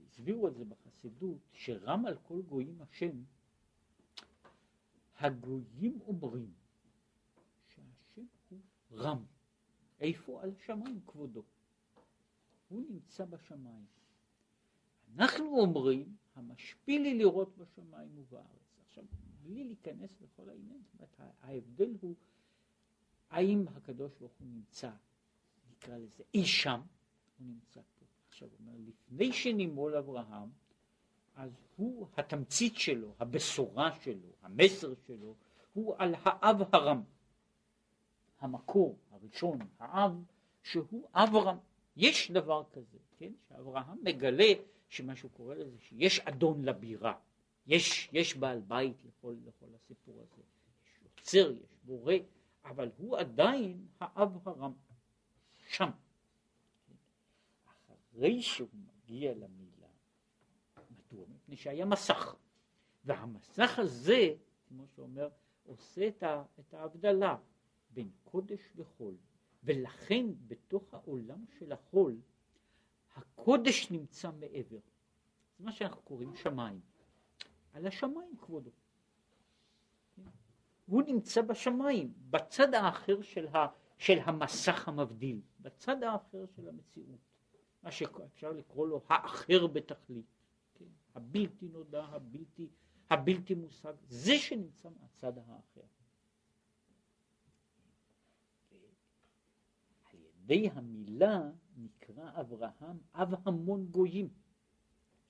הסבירו 0.00 0.48
את 0.48 0.54
זה 0.54 0.64
בחסידות, 0.64 1.38
שרם 1.52 2.06
על 2.06 2.18
כל 2.22 2.42
גויים 2.42 2.80
השם, 2.80 3.22
הגויים 5.18 6.00
אומרים 6.00 6.52
שהשם 7.68 8.26
הוא 8.48 8.58
רם. 8.92 9.24
איפה 10.00 10.42
על 10.42 10.52
השמיים 10.58 11.00
כבודו? 11.06 11.42
הוא 12.68 12.82
נמצא 12.90 13.24
בשמיים. 13.24 13.84
אנחנו 15.14 15.60
אומרים, 15.60 16.16
המשפיל 16.34 17.02
לי 17.02 17.14
לראות 17.14 17.56
בשמיים 17.56 18.10
ובארץ. 18.14 18.78
עכשיו, 18.86 19.04
בלי 19.42 19.64
להיכנס 19.64 20.20
לכל 20.20 20.48
העניין, 20.48 20.82
ההבדל 21.40 21.96
הוא 22.00 22.14
האם 23.30 23.64
הקדוש 23.76 24.12
ברוך 24.20 24.32
הוא 24.38 24.48
נמצא, 24.48 24.90
נקרא 25.70 25.96
לזה 25.96 26.22
אי 26.34 26.46
שם, 26.46 26.80
הוא 27.38 27.46
נמצא 27.46 27.80
פה. 27.98 28.04
עכשיו, 28.28 28.48
הוא 28.48 28.58
אומר, 28.60 28.78
לפני 28.86 29.32
שנימול 29.32 29.96
אברהם, 29.96 30.48
אז 31.36 31.50
הוא, 31.76 32.08
התמצית 32.16 32.76
שלו, 32.76 33.14
הבשורה 33.20 34.00
שלו, 34.00 34.28
המסר 34.42 34.94
שלו, 35.06 35.34
הוא 35.72 35.94
על 35.98 36.14
האב 36.22 36.62
הרם. 36.72 37.02
המקור 38.40 38.98
הראשון, 39.10 39.58
האב, 39.78 40.12
שהוא 40.62 41.08
אברהם. 41.12 41.56
יש 41.96 42.30
דבר 42.30 42.62
כזה, 42.72 42.98
כן? 43.18 43.32
שאברהם 43.48 43.98
מגלה 44.02 44.52
שמה 44.88 45.16
שהוא 45.16 45.30
קורא 45.30 45.54
לזה, 45.54 45.76
שיש 45.80 46.20
אדון 46.20 46.64
לבירה, 46.64 47.14
יש, 47.66 48.08
יש 48.12 48.36
בעל 48.36 48.60
בית 48.60 48.96
לכל, 49.04 49.34
לכל 49.46 49.66
הסיפור 49.74 50.14
הזה, 50.14 50.42
יש 50.84 51.00
יוצר, 51.02 51.52
יש 51.64 51.76
בורא, 51.84 52.14
אבל 52.64 52.90
הוא 52.96 53.16
עדיין 53.16 53.86
האב 54.00 54.48
הרם, 54.48 54.72
שם. 55.68 55.90
אחרי 57.66 58.42
שהוא 58.42 58.68
מגיע 58.72 59.34
למילה, 59.34 59.88
מדוע? 60.90 61.26
מפני 61.28 61.56
שהיה 61.56 61.84
מסך, 61.84 62.36
והמסך 63.04 63.78
הזה, 63.78 64.34
כמו 64.68 64.86
שאומר, 64.86 65.28
עושה 65.64 66.08
את 66.58 66.74
ההבדלה 66.74 67.36
בין 67.90 68.10
קודש 68.24 68.60
לחול, 68.74 69.14
ולכן 69.64 70.26
בתוך 70.48 70.94
העולם 70.94 71.44
של 71.58 71.72
החול, 71.72 72.16
הקודש 73.14 73.90
נמצא 73.90 74.30
מעבר. 74.32 74.78
זה 75.58 75.64
מה 75.64 75.72
שאנחנו 75.72 76.02
קוראים 76.02 76.34
שמיים. 76.36 76.80
על 77.72 77.86
השמיים 77.86 78.36
כבודו. 78.36 78.70
הוא 80.86 81.02
נמצא 81.02 81.42
בשמיים, 81.42 82.12
בצד 82.30 82.74
האחר 82.74 83.22
של, 83.22 83.46
ה, 83.46 83.66
של 83.98 84.18
המסך 84.24 84.88
המבדיל, 84.88 85.40
בצד 85.60 86.02
האחר 86.02 86.44
של 86.56 86.68
המציאות, 86.68 87.18
מה 87.82 87.90
שאפשר 87.90 88.52
לקרוא 88.52 88.88
לו 88.88 89.02
האחר 89.08 89.66
בתכלית, 89.66 90.26
כן? 90.74 90.84
הבלתי 91.14 91.68
נודע, 91.68 92.04
הבלתי, 92.04 92.68
הבלתי 93.10 93.54
מושג, 93.54 93.92
זה 94.08 94.38
שנמצא 94.38 94.88
מהצד 95.00 95.38
האחר. 95.38 95.80
על 100.04 100.18
ידי 100.20 100.70
המילה 100.72 101.40
נקרא 101.76 102.40
אברהם 102.40 102.98
אב 103.14 103.34
המון 103.44 103.86
גויים. 103.86 104.28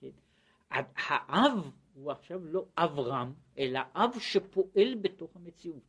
כן? 0.01 0.11
האב 0.71 1.71
הוא 1.95 2.13
עכשיו 2.13 2.45
לא 2.45 2.67
אב 2.79 2.99
רם, 2.99 3.35
אלא 3.59 3.81
אב 3.95 4.19
שפועל 4.19 4.95
בתוך 5.01 5.37
המציאות. 5.37 5.83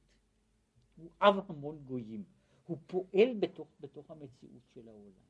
הוא 0.96 1.10
אב 1.22 1.36
המון 1.50 1.80
גויים. 1.86 2.24
הוא 2.66 2.78
פועל 2.88 3.34
בתוך, 3.40 3.68
בתוך 3.80 4.12
המציאות 4.12 4.64
של 4.74 4.88
העולם. 4.88 5.26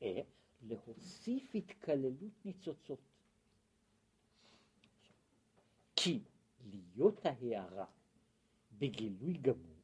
איך? 0.00 0.26
להוסיף 0.62 1.54
התקללות 1.54 2.44
ניצוצות. 2.44 3.00
כי 5.96 6.20
להיות 6.64 7.26
ההערה 7.26 7.86
בגילוי 8.72 9.32
גמור, 9.32 9.76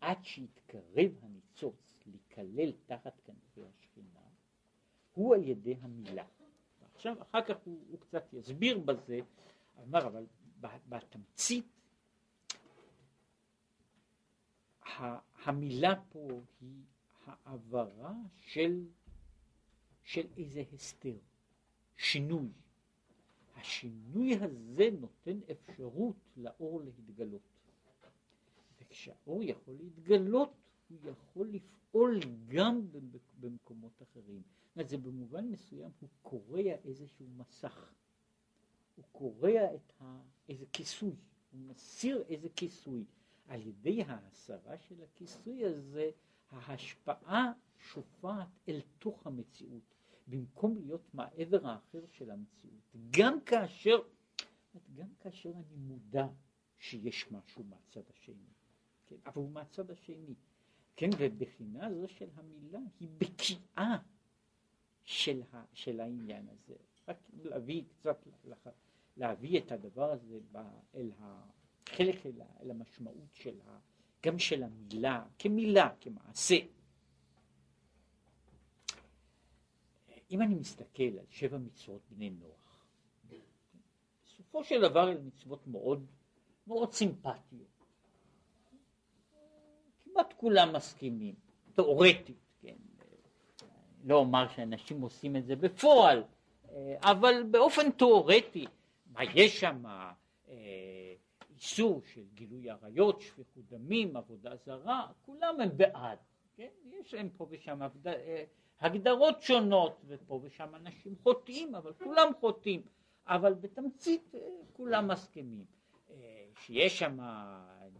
עד 0.00 0.24
שיתקרב 0.24 1.12
הניצוץ 1.22 2.02
להיכלל 2.06 2.72
תחת 2.86 3.20
כנפי 3.24 3.66
השכינה, 3.66 4.28
הוא 5.12 5.34
על 5.34 5.44
ידי 5.44 5.74
המילה. 5.80 6.26
עכשיו, 7.06 7.22
אחר 7.22 7.42
כך 7.42 7.56
הוא, 7.64 7.84
הוא 7.90 8.00
קצת 8.00 8.32
יסביר 8.32 8.78
בזה, 8.78 9.18
אמר, 9.82 10.06
אבל 10.06 10.26
בתמצית, 10.88 11.66
המילה 15.44 15.94
פה 16.08 16.28
היא 16.60 16.82
העברה 17.26 18.14
של, 18.36 18.86
של 20.02 20.26
איזה 20.36 20.62
הסתר, 20.72 21.16
שינוי. 21.96 22.48
השינוי 23.56 24.34
הזה 24.34 24.88
נותן 25.00 25.38
אפשרות 25.50 26.16
לאור 26.36 26.82
להתגלות. 26.82 27.42
וכשהאור 28.80 29.42
יכול 29.42 29.74
להתגלות, 29.74 30.52
הוא 31.02 31.10
יכול 31.10 31.48
לפעול 31.48 32.20
גם 32.48 32.86
במקומות 33.40 34.02
אחרים. 34.02 34.42
אומרת, 34.76 34.88
זה 34.88 34.98
במובן 34.98 35.48
מסוים 35.48 35.90
הוא 36.00 36.08
קורע 36.22 36.72
איזשהו 36.84 37.26
מסך, 37.36 37.92
הוא 38.96 39.04
קורע 39.12 39.74
את 39.74 39.92
ה... 40.00 40.20
איזה 40.48 40.66
כיסוי, 40.72 41.16
הוא 41.52 41.60
מסיר 41.60 42.24
איזה 42.28 42.48
כיסוי. 42.56 43.04
על 43.48 43.66
ידי 43.66 44.02
ההסרה 44.02 44.78
של 44.78 45.02
הכיסוי 45.02 45.64
הזה, 45.64 46.10
ההשפעה 46.50 47.52
שופעת 47.78 48.48
אל 48.68 48.80
תוך 48.98 49.26
המציאות, 49.26 49.94
במקום 50.26 50.76
להיות 50.78 51.14
מהעבר 51.14 51.66
האחר 51.66 52.06
של 52.06 52.30
המציאות. 52.30 52.80
גם 53.10 53.40
כאשר, 53.40 53.98
גם 54.94 55.08
כאשר 55.20 55.50
אני 55.50 55.76
מודע 55.76 56.26
שיש 56.78 57.32
משהו 57.32 57.64
מהצד 57.64 58.02
השני, 58.10 58.52
כן, 59.06 59.16
אבל 59.26 59.42
הוא 59.42 59.50
מהצד 59.50 59.90
השני. 59.90 60.34
כן, 60.96 61.10
ובחינה 61.18 61.94
זו 61.94 62.08
של 62.08 62.28
המילה 62.34 62.78
היא 63.00 63.08
בקיאה 63.18 63.98
של, 65.04 65.42
ה, 65.52 65.64
של 65.72 66.00
העניין 66.00 66.48
הזה. 66.48 66.74
רק 67.08 67.16
להביא 67.42 67.82
קצת, 67.88 68.26
להביא 69.16 69.58
את 69.60 69.72
הדבר 69.72 70.10
הזה 70.12 70.38
אל 70.94 71.10
החלק, 71.18 72.26
אל, 72.26 72.32
אל 72.62 72.70
המשמעות 72.70 73.34
של 73.34 73.60
ה, 73.66 73.78
גם 74.26 74.38
של 74.38 74.62
המילה, 74.62 75.24
כמילה, 75.38 75.94
כמעשה. 76.00 76.56
אם 80.30 80.42
אני 80.42 80.54
מסתכל 80.54 81.18
על 81.18 81.26
שבע 81.30 81.58
מצוות 81.58 82.02
בני 82.10 82.30
נוח, 82.30 82.86
בסופו 84.24 84.64
של 84.64 84.80
דבר 84.80 85.10
אלה 85.10 85.20
מצוות 85.20 85.66
מאוד, 85.66 86.06
מאוד 86.66 86.92
סימפטיות. 86.92 87.73
כמעט 90.14 90.32
כולם 90.36 90.72
מסכימים, 90.72 91.34
תאורטית. 91.74 92.44
לא 94.04 94.16
אומר 94.16 94.48
שאנשים 94.48 95.00
עושים 95.00 95.36
את 95.36 95.46
זה 95.46 95.56
בפועל, 95.56 96.22
אה, 96.72 96.96
אבל 97.00 97.42
באופן 97.50 97.90
תיאורטי, 97.90 98.66
מה 99.12 99.24
יש 99.34 99.60
שם, 99.60 99.86
אה, 99.86 101.14
איסור 101.54 102.02
של 102.12 102.22
גילוי 102.34 102.70
עריות, 102.70 103.20
שפיכות 103.20 103.64
דמים, 103.68 104.16
עבודה 104.16 104.56
זרה, 104.56 105.06
כולם 105.26 105.60
הם 105.60 105.76
בעד, 105.76 106.18
כן? 106.56 106.68
יש 107.00 107.14
להם 107.14 107.28
פה 107.36 107.46
ושם 107.50 107.82
אה, 108.06 108.44
הגדרות 108.80 109.42
שונות, 109.42 110.00
ופה 110.06 110.40
ושם 110.42 110.74
אנשים 110.74 111.14
חוטאים, 111.22 111.74
אבל 111.74 111.92
כולם 112.04 112.28
חוטאים, 112.40 112.82
אבל 113.26 113.54
בתמצית 113.54 114.34
כולם 114.72 115.08
מסכימים. 115.08 115.64
שיש 116.58 116.98
שם, 116.98 117.18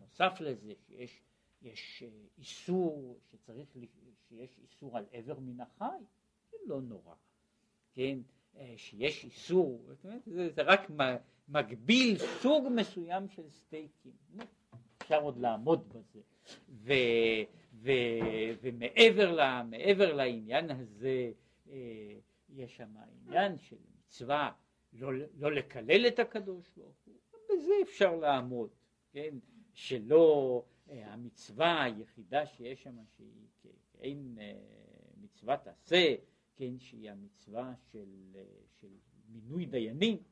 נוסף 0.00 0.40
לזה, 0.40 0.72
שיש 0.86 1.20
יש 1.64 2.04
איסור 2.38 3.18
שצריך 3.30 3.68
שיש 4.28 4.58
איסור 4.62 4.96
על 4.96 5.04
עבר 5.12 5.38
מן 5.38 5.60
החי, 5.60 6.04
זה 6.50 6.56
לא 6.66 6.80
נורא, 6.80 7.14
כן, 7.92 8.18
אה, 8.56 8.74
שיש 8.76 9.24
איסור, 9.24 9.82
זה, 10.26 10.50
זה 10.52 10.62
רק 10.62 10.90
מגביל 11.48 12.18
סוג 12.18 12.68
מסוים 12.70 13.28
של 13.28 13.50
סטייקים, 13.50 14.12
אפשר 14.98 15.22
עוד 15.22 15.38
לעמוד 15.38 15.88
בזה, 15.88 16.20
ו, 16.68 16.92
ו, 17.74 17.90
ומעבר 18.62 19.32
לה, 19.32 19.62
לעניין 19.98 20.70
הזה, 20.70 21.32
אה, 21.70 22.16
יש 22.48 22.76
שם 22.76 22.88
העניין 22.96 23.58
של 23.58 23.76
מצווה 24.06 24.52
לא, 24.92 25.12
לא 25.38 25.52
לקלל 25.52 26.06
את 26.06 26.18
הקדוש 26.18 26.70
ברוך 26.76 26.96
הוא, 27.04 27.14
בזה 27.52 27.72
אפשר 27.82 28.16
לעמוד, 28.16 28.68
כן, 29.12 29.34
שלא, 29.72 30.62
אה, 30.66 30.73
המצווה 30.88 31.82
היחידה 31.82 32.46
שיש 32.46 32.82
שם 32.82 32.96
שהיא 33.16 33.72
אין 34.00 34.38
אה, 34.40 34.54
מצוות 35.16 35.66
עשה, 35.66 36.14
כן, 36.56 36.78
שהיא 36.78 37.10
המצווה 37.10 37.74
של, 37.92 38.32
אה, 38.34 38.42
של 38.80 38.88
מינוי 39.28 39.66
דיינים, 39.66 40.22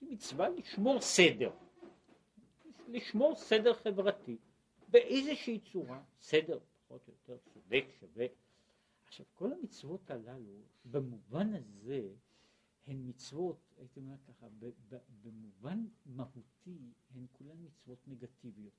היא 0.00 0.12
מצווה 0.12 0.48
לשמור 0.48 1.00
סדר, 1.00 1.50
לשמור 2.88 3.34
סדר 3.34 3.74
חברתי. 3.74 4.36
באיזושהי 4.88 5.60
צורה, 5.72 6.02
סדר 6.20 6.58
פחות 6.88 7.08
או 7.08 7.12
יותר 7.12 7.42
צודק, 7.54 7.84
שווה. 8.00 8.26
עכשיו, 9.06 9.26
כל 9.34 9.52
המצוות 9.52 10.10
הללו, 10.10 10.60
במובן 10.84 11.54
הזה, 11.54 12.08
הן 12.86 13.08
מצוות, 13.08 13.74
הייתי 13.76 14.00
אומר 14.00 14.16
ככה, 14.28 14.46
במובן 15.22 15.86
מהותי, 16.06 16.92
הן 17.14 17.26
כולן 17.32 17.56
מצוות 17.64 17.98
נגטיביות. 18.08 18.72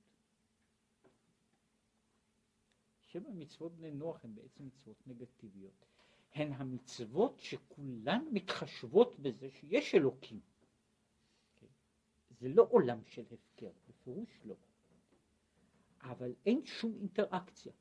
שבע 3.00 3.30
מצוות 3.30 3.76
בני 3.76 3.90
נוח 3.90 4.24
הן 4.24 4.34
בעצם 4.34 4.66
מצוות 4.66 5.06
נגטיביות. 5.06 5.86
הן 6.32 6.52
המצוות 6.52 7.40
שכולן 7.40 8.24
מתחשבות 8.32 9.18
בזה 9.18 9.50
שיש 9.50 9.94
אלוקים. 9.94 10.40
זה 12.40 12.48
לא 12.48 12.66
עולם 12.70 13.04
של 13.04 13.24
הפקר, 13.30 13.70
בפירוש 13.88 14.40
לא. 14.44 14.54
אבל 16.00 16.34
אין 16.46 16.66
שום 16.66 16.94
אינטראקציה. 17.00 17.72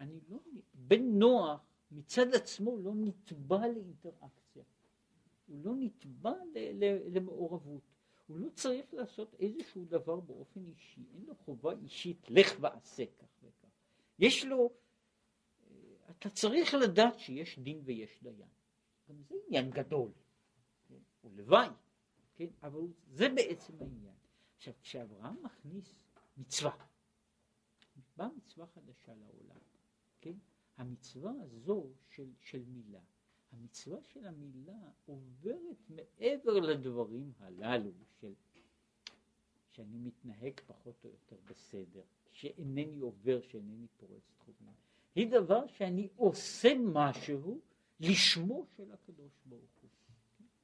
אני 0.00 0.20
לא, 0.28 0.38
בן 0.74 1.02
נוח 1.02 1.60
מצד 1.90 2.34
עצמו 2.34 2.76
לא 2.78 2.94
נתבע 2.94 3.68
לאינטראקציה. 3.68 4.39
הוא 5.50 5.64
לא 5.64 5.72
נתבע 5.76 6.32
למעורבות. 7.06 7.82
הוא 8.26 8.38
לא 8.38 8.48
צריך 8.50 8.94
לעשות 8.94 9.34
איזשהו 9.34 9.84
דבר 9.84 10.20
באופן 10.20 10.64
אישי, 10.66 11.00
אין 11.14 11.24
לו 11.26 11.34
חובה 11.34 11.72
אישית, 11.82 12.30
לך 12.30 12.52
ועשה 12.60 13.04
כך 13.06 13.26
וכך. 13.42 13.68
יש 14.18 14.44
לו, 14.44 14.70
אה, 15.62 16.10
אתה 16.10 16.30
צריך 16.30 16.74
לדעת 16.74 17.18
שיש 17.18 17.58
דין 17.58 17.80
ויש 17.84 18.18
דיין. 18.22 18.48
גם 19.08 19.22
זה 19.28 19.34
עניין 19.46 19.70
גדול, 19.70 20.10
כן? 20.88 20.98
הוא 21.20 21.32
לוואי, 21.34 21.68
כן? 22.34 22.46
אבל 22.62 22.80
זה 23.08 23.28
בעצם 23.28 23.72
העניין. 23.80 24.14
עכשיו, 24.56 24.74
כשאברהם 24.82 25.42
מכניס 25.42 25.94
מצווה, 26.36 26.76
באה 28.16 28.28
מצווה 28.36 28.66
חדשה 28.66 29.14
לעולם, 29.14 29.60
כן? 30.20 30.34
המצווה 30.76 31.32
הזו 31.42 31.86
של, 32.08 32.30
של 32.40 32.62
מילה, 32.64 33.00
המצווה 33.52 33.98
של 34.02 34.26
המילה 34.26 34.90
עוברת 35.06 35.90
מעבר 35.90 36.60
לדברים 36.60 37.32
הללו 37.38 37.92
של 38.20 38.34
שאני 39.72 39.98
מתנהג 39.98 40.60
פחות 40.66 41.04
או 41.04 41.10
יותר 41.10 41.36
בסדר, 41.44 42.02
שאינני 42.32 42.98
עובר, 42.98 43.40
שאינני 43.40 43.86
פורץ 43.96 44.32
תחומים. 44.38 44.74
היא 45.14 45.30
דבר 45.30 45.66
שאני 45.66 46.08
עושה 46.16 46.68
משהו 46.84 47.60
לשמו 48.00 48.66
של 48.76 48.92
הקדוש 48.92 49.32
ברוך 49.44 49.70
הוא. 49.82 49.90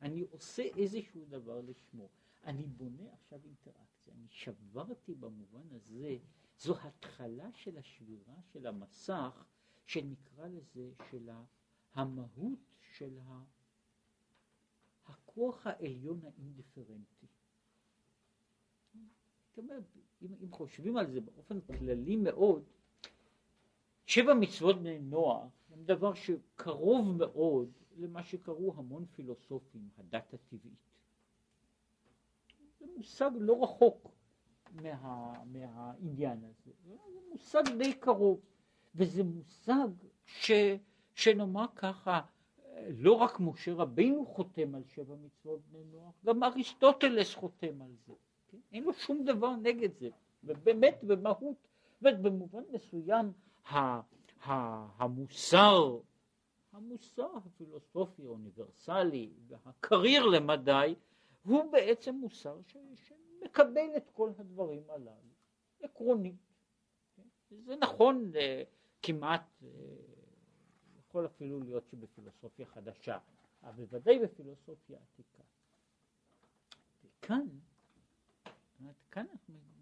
אני 0.03 0.21
עושה 0.21 0.63
איזשהו 0.63 1.25
דבר 1.29 1.61
לשמו. 1.61 2.09
אני 2.45 2.67
בונה 2.67 3.13
עכשיו 3.13 3.41
אינטראקציה. 3.45 4.15
אני 4.15 4.27
שברתי 4.31 5.15
במובן 5.15 5.67
הזה, 5.71 6.17
זו 6.59 6.75
התחלה 6.81 7.53
של 7.53 7.79
השבירה 7.79 8.35
של 8.53 8.67
המסך, 8.67 9.45
שנקרא 9.87 10.49
לזה, 10.49 10.91
של 11.11 11.31
המהות 11.95 12.66
של 12.99 13.19
הכוח 15.07 15.67
העליון 15.67 16.21
האינדיפרנטי. 16.25 17.27
זאת 19.49 19.59
אומרת, 19.59 19.85
אם, 20.23 20.29
אם 20.43 20.53
חושבים 20.53 20.97
על 20.97 21.11
זה 21.11 21.21
באופן 21.21 21.61
כללי 21.61 22.17
מאוד, 22.17 22.65
שבע 24.07 24.35
מצוות 24.35 24.79
בני 24.79 24.99
נוח 24.99 25.45
הם 25.71 25.85
דבר 25.85 26.15
שקרוב 26.15 27.17
מאוד 27.17 27.73
למה 27.97 28.23
שקראו 28.23 28.75
המון 28.77 29.07
פילוסופים, 29.13 29.89
הדת 29.99 30.35
הטבעית. 30.35 30.87
זה 32.79 32.87
מושג 32.97 33.31
לא 33.35 33.65
רחוק 33.65 34.11
מה, 34.73 35.43
מהעניין 35.45 36.45
הזה, 36.45 36.71
זה 36.85 37.21
מושג 37.31 37.63
די 37.79 37.95
קרוב, 37.95 38.41
וזה 38.95 39.25
מושג 39.25 39.89
ש, 40.25 40.51
שנאמר 41.15 41.67
ככה, 41.77 42.21
לא 42.89 43.13
רק 43.13 43.41
משה 43.41 43.73
רבינו 43.75 44.27
חותם 44.27 44.75
על 44.75 44.83
שבע 44.85 45.15
מצוות 45.15 45.61
בני 45.71 45.85
נוח, 45.85 46.15
גם 46.25 46.43
אריסטוטלס 46.43 47.35
חותם 47.35 47.83
על 47.83 47.91
זה. 48.07 48.13
כן? 48.49 48.59
אין 48.73 48.85
לו 48.85 48.93
שום 48.93 49.25
דבר 49.25 49.57
נגד 49.57 49.99
זה, 49.99 50.09
ובאמת 50.45 50.99
במהות, 51.03 51.57
ובמובן 52.03 52.63
מסוים 52.73 53.33
ה, 53.69 53.77
ה, 54.45 54.87
המוסר, 54.97 55.99
המוסר 56.73 57.29
הפילוסופי 57.37 58.23
האוניברסלי 58.27 59.31
והקרייר 59.49 60.27
למדי, 60.27 60.95
הוא 61.45 61.73
בעצם 61.73 62.15
מוסר 62.15 62.59
ש, 62.67 62.77
שמקבל 62.95 63.97
את 63.97 64.11
כל 64.13 64.31
הדברים 64.39 64.83
הללו, 64.89 65.11
עקרונית. 65.83 66.35
כן? 67.17 67.23
זה 67.65 67.77
נכון 67.77 68.33
אה, 68.37 68.63
כמעט 69.03 69.63
אה, 69.63 69.69
יכול 71.17 71.27
אפילו 71.27 71.61
להיות 71.61 71.89
שבפילוסופיה 71.89 72.67
חדשה, 72.67 73.19
אבל 73.63 73.85
בוודאי 73.85 74.19
בפילוסופיה 74.19 74.99
עתיקה. 75.03 75.43
וכאן, 77.05 77.47
כאן 79.11 79.27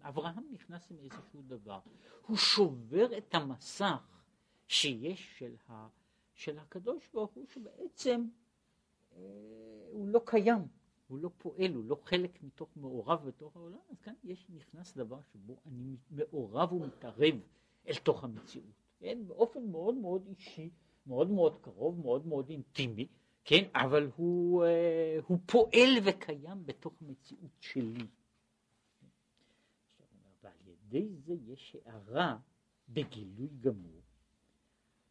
אברהם 0.01 0.43
נכנס 0.51 0.91
עם 0.91 0.97
איזשהו 0.99 1.41
דבר, 1.41 1.79
הוא 2.27 2.37
שובר 2.37 3.17
את 3.17 3.35
המסך 3.35 4.21
שיש 4.67 5.39
של, 5.39 5.55
ה, 5.69 5.87
של 6.33 6.59
הקדוש 6.59 7.09
ברוך 7.13 7.33
הוא, 7.33 7.45
שבעצם 7.47 8.27
אה, 9.13 9.19
הוא 9.91 10.07
לא 10.07 10.21
קיים, 10.25 10.67
הוא 11.07 11.19
לא 11.19 11.29
פועל, 11.37 11.73
הוא 11.73 11.85
לא 11.85 11.97
חלק 12.03 12.43
מתוך 12.43 12.69
מעורב 12.75 13.27
בתוך 13.27 13.55
העולם, 13.55 13.79
אז 13.89 13.99
כאן 13.99 14.13
יש, 14.23 14.45
נכנס 14.49 14.97
דבר 14.97 15.21
שבו 15.21 15.57
אני 15.65 15.97
מעורב 16.11 16.73
ומתערב 16.73 17.35
אל 17.87 17.95
תוך 17.95 18.23
המציאות, 18.23 18.83
כן? 18.99 19.27
באופן 19.27 19.63
מאוד 19.63 19.95
מאוד 19.95 20.25
אישי, 20.27 20.69
מאוד 21.07 21.31
מאוד 21.31 21.57
קרוב, 21.61 21.99
מאוד 21.99 22.27
מאוד 22.27 22.49
אינטימי, 22.49 23.07
כן, 23.43 23.63
אבל 23.75 24.09
הוא, 24.15 24.65
אה, 24.65 25.19
הוא 25.27 25.37
פועל 25.45 25.89
וקיים 26.03 26.65
בתוך 26.65 26.93
המציאות 27.01 27.51
שלי. 27.59 28.07
ועל 30.43 30.53
ידי 30.67 31.07
זה 31.25 31.33
יש 31.47 31.75
הערה 31.85 32.37
בגילוי 32.89 33.49
גמור, 33.61 34.01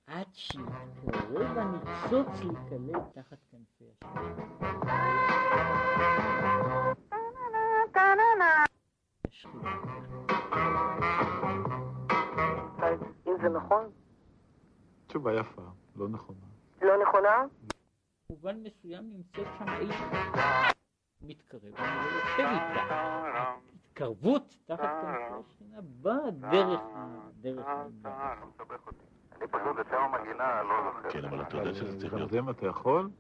עד 0.07 0.27
שיתקרב 0.33 1.59
הניצוץ 1.59 2.29
להיכלל 2.45 3.01
תחת 3.15 3.39
כנפי 3.51 3.85
השכינה. 9.35 9.75
אם 13.27 13.33
זה 13.43 13.49
נכון? 13.49 13.91
תשובה 15.07 15.35
יפה, 15.35 15.63
לא 15.97 16.09
נכונה. 16.09 16.47
לא 16.83 17.03
נכונה? 17.03 17.45
במובן 18.31 18.63
מסוים 18.63 19.11
נמצאת 19.13 19.47
שם 19.59 19.69
איש 19.69 19.97
מתקרב, 21.23 21.61
אני 21.65 21.97
לא 21.97 22.03
יושב 22.03 22.39
איתה. 22.39 23.55
התקרבות 23.95 24.55
תחת 24.67 24.79
כנפי 24.81 25.35
השכינה 25.41 25.81
באה 25.81 26.31
דרך 26.31 26.81
דרך 27.41 27.67
אני 29.41 29.49
פשוט 29.49 29.81
את 29.81 29.87
שם 29.91 29.97
המגינה 29.97 30.63
לא 30.63 30.93
זוכר. 30.93 31.11
כן, 31.11 31.25
אבל 31.25 31.43
אתה 31.43 31.57
יודע 31.57 31.75
שזה 31.75 32.01
צריך 32.01 32.13
גם 32.13 32.19
להיות... 32.19 32.35
אם 32.35 32.51
אתה 32.51 32.67
יכול? 32.67 33.11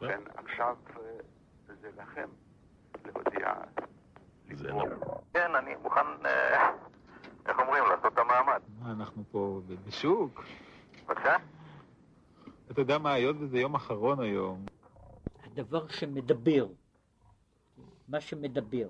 כן, 0.00 0.20
עכשיו 0.34 0.76
אה, 0.96 1.74
זה 1.80 1.90
לכם 1.96 2.28
להודיע. 3.04 3.54
זה 4.52 4.68
לא. 4.68 4.84
כן, 5.32 5.54
אני 5.54 5.74
מוכן, 5.82 6.06
אה, 6.26 6.70
איך 7.46 7.58
אומרים, 7.58 7.84
לעשות 7.84 8.12
את 8.12 8.18
המאמץ. 8.18 8.62
מה, 8.78 8.90
אנחנו 8.90 9.24
פה 9.30 9.60
בשוק? 9.86 10.42
בבקשה? 11.08 11.36
אתה 12.70 12.80
יודע 12.80 12.98
מה, 12.98 13.12
היות 13.12 13.36
וזה 13.40 13.58
יום 13.58 13.74
אחרון 13.74 14.20
היום, 14.20 14.66
הדבר 15.44 15.88
שמדבר, 15.88 16.66
מה 18.08 18.20
שמדבר. 18.20 18.88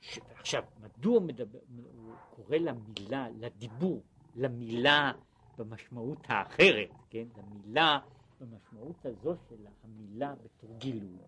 ש... 0.00 0.18
עכשיו, 0.34 0.62
מדוע 0.80 1.20
מדבר, 1.20 1.58
הוא 1.76 2.14
קורא 2.30 2.56
למילה, 2.56 3.28
לדיבור, 3.38 4.02
למילה 4.36 5.12
במשמעות 5.58 6.18
האחרת, 6.28 6.88
כן? 7.10 7.24
למילה 7.36 7.98
במשמעות 8.40 9.06
הזו 9.06 9.36
של 9.48 9.66
המילה 9.84 10.34
בתור 10.34 10.78
גילוי. 10.78 11.18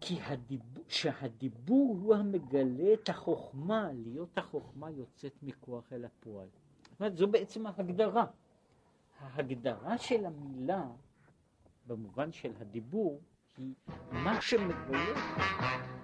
כי 0.00 0.20
הדיבור, 0.22 0.84
שהדיבור 0.88 1.96
הוא 2.02 2.14
המגלה 2.14 2.94
את 2.94 3.08
החוכמה, 3.08 3.88
להיות 3.92 4.38
החוכמה 4.38 4.90
יוצאת 4.90 5.32
מכוח 5.42 5.92
אל 5.92 6.04
הפועל. 6.04 6.48
אומרת, 7.00 7.16
זו 7.16 7.26
בעצם 7.26 7.66
ההגדרה. 7.66 8.24
ההגדרה 9.20 9.98
של 9.98 10.26
המילה 10.26 10.84
במובן 11.86 12.32
של 12.32 12.52
הדיבור 12.60 13.20
היא 13.56 13.74
מה 14.12 14.40
שמגלה 14.40 15.99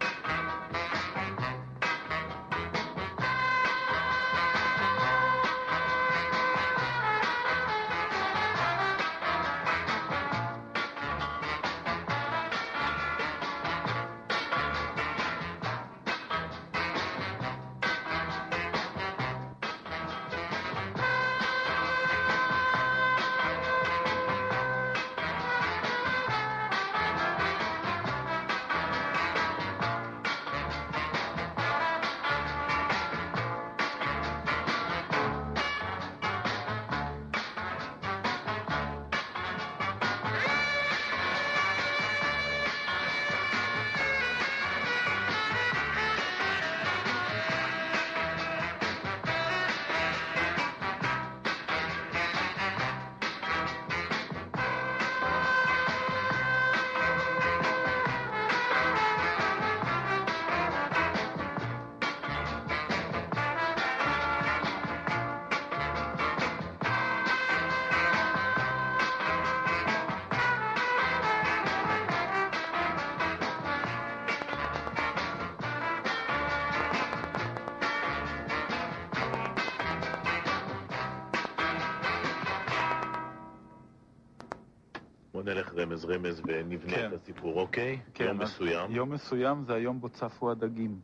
נלך 85.46 85.74
רמז 85.76 86.04
רמז 86.04 86.42
ונבנה 86.46 86.92
כן. 86.92 87.08
את 87.14 87.22
הסיפור, 87.22 87.60
אוקיי? 87.60 87.98
כן, 88.14 88.24
יום 88.24 88.38
מסוים, 88.38 88.90
יום 88.90 89.10
מסוים 89.12 89.64
זה 89.66 89.74
היום 89.74 90.00
בו 90.00 90.08
צפו 90.08 90.50
הדגים. 90.50 91.00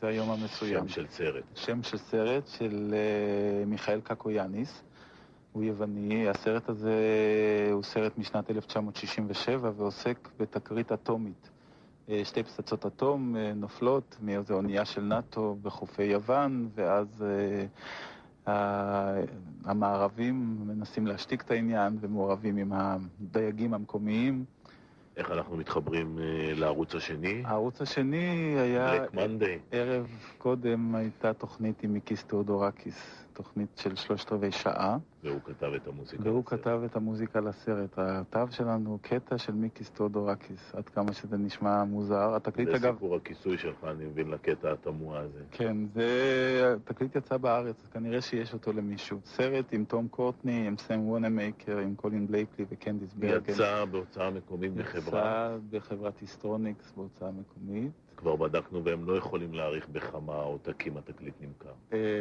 זה 0.00 0.06
היום 0.06 0.30
המסוים. 0.30 0.88
שם 0.88 0.88
של 0.88 1.06
סרט. 1.08 1.44
שם 1.54 1.82
של 1.82 1.96
סרט 1.98 2.46
של 2.46 2.94
אה, 2.94 3.64
מיכאל 3.66 4.00
קקויאניס. 4.00 4.82
הוא 5.52 5.62
יווני. 5.64 6.28
הסרט 6.28 6.68
הזה 6.68 6.94
הוא 7.72 7.82
סרט 7.82 8.18
משנת 8.18 8.50
1967 8.50 9.70
ועוסק 9.76 10.28
בתקרית 10.40 10.92
אטומית. 10.92 11.50
אה, 12.08 12.20
שתי 12.24 12.42
פצצות 12.42 12.86
אטום 12.86 13.36
אה, 13.36 13.52
נופלות 13.54 14.16
מאיזו 14.22 14.54
אונייה 14.54 14.84
של 14.84 15.00
נאט"ו 15.02 15.56
בחופי 15.62 16.02
יוון, 16.02 16.68
ואז 16.74 17.24
ה- 18.46 19.20
המערבים 19.64 20.56
מנסים 20.66 21.06
להשתיק 21.06 21.42
את 21.42 21.50
העניין 21.50 21.98
ומעורבים 22.00 22.56
עם 22.56 22.72
הדייגים 22.74 23.74
המקומיים. 23.74 24.44
איך 25.20 25.30
אנחנו 25.30 25.56
מתחברים 25.56 26.18
אה, 26.18 26.52
לערוץ 26.54 26.94
השני? 26.94 27.42
הערוץ 27.44 27.80
השני 27.80 28.54
היה... 28.58 28.90
בלק 28.90 29.14
מנדי. 29.14 29.58
ערב 29.72 30.06
קודם 30.38 30.94
הייתה 30.94 31.32
תוכנית 31.32 31.82
עם 31.82 31.92
מיקיס 31.92 32.24
תאודורקיס, 32.24 33.24
תוכנית 33.32 33.68
של 33.76 33.96
שלושת 33.96 34.32
רבעי 34.32 34.52
שעה, 34.52 34.98
והוא 35.24 35.40
כתב 35.44 35.72
את 35.76 35.86
המוזיקה. 35.86 36.22
והוא 36.22 36.42
לסרט. 36.46 36.60
כתב 36.60 36.80
את 36.84 36.96
המוזיקה 36.96 37.40
לסרט. 37.40 37.98
התו 37.98 38.46
שלנו 38.50 38.90
הוא 38.90 38.98
קטע 39.02 39.38
של 39.38 39.52
מיקיס 39.52 39.90
תאודורקיס, 39.90 40.74
עד 40.74 40.88
כמה 40.88 41.12
שזה 41.12 41.36
נשמע 41.36 41.84
מוזר. 41.84 42.34
התקליט 42.34 42.68
זה 42.68 42.76
אגב, 42.76 42.94
סיפור 42.94 43.16
הכיסוי 43.16 43.58
שלך, 43.58 43.84
אני 43.84 44.04
מבין, 44.04 44.30
לקטע 44.30 44.72
התמוה 44.72 45.18
הזה. 45.18 45.38
כן, 45.50 45.76
זה... 45.94 46.74
התקליט 46.76 47.16
יצא 47.16 47.36
בארץ, 47.36 47.86
כנראה 47.92 48.20
שיש 48.20 48.52
אותו 48.52 48.72
למישהו. 48.72 49.18
סרט 49.24 49.72
עם 49.72 49.84
תום 49.84 50.08
קורטני, 50.08 50.66
עם 50.66 50.76
סם 50.76 51.00
וונמייקר, 51.00 51.78
עם 51.78 51.94
קולין 51.94 52.26
בלייקלי 52.26 52.64
וקנדיס 52.70 53.14
ברגן. 53.14 53.52
יצא 53.52 53.84
בהוצאה 53.84 54.30
מקומית 54.30 54.74
בחברה, 54.74 55.09
יצא 55.18 55.56
בחברת 55.70 56.20
איסטרוניקס 56.20 56.92
בהוצאה 56.96 57.30
מקומית. 57.30 57.92
כבר 58.16 58.36
בדקנו 58.36 58.84
והם 58.84 59.04
לא 59.06 59.16
יכולים 59.16 59.54
להעריך 59.54 59.88
בכמה 59.88 60.34
עותקים 60.34 60.96
התקליט 60.96 61.34
נמכר. 61.40 61.72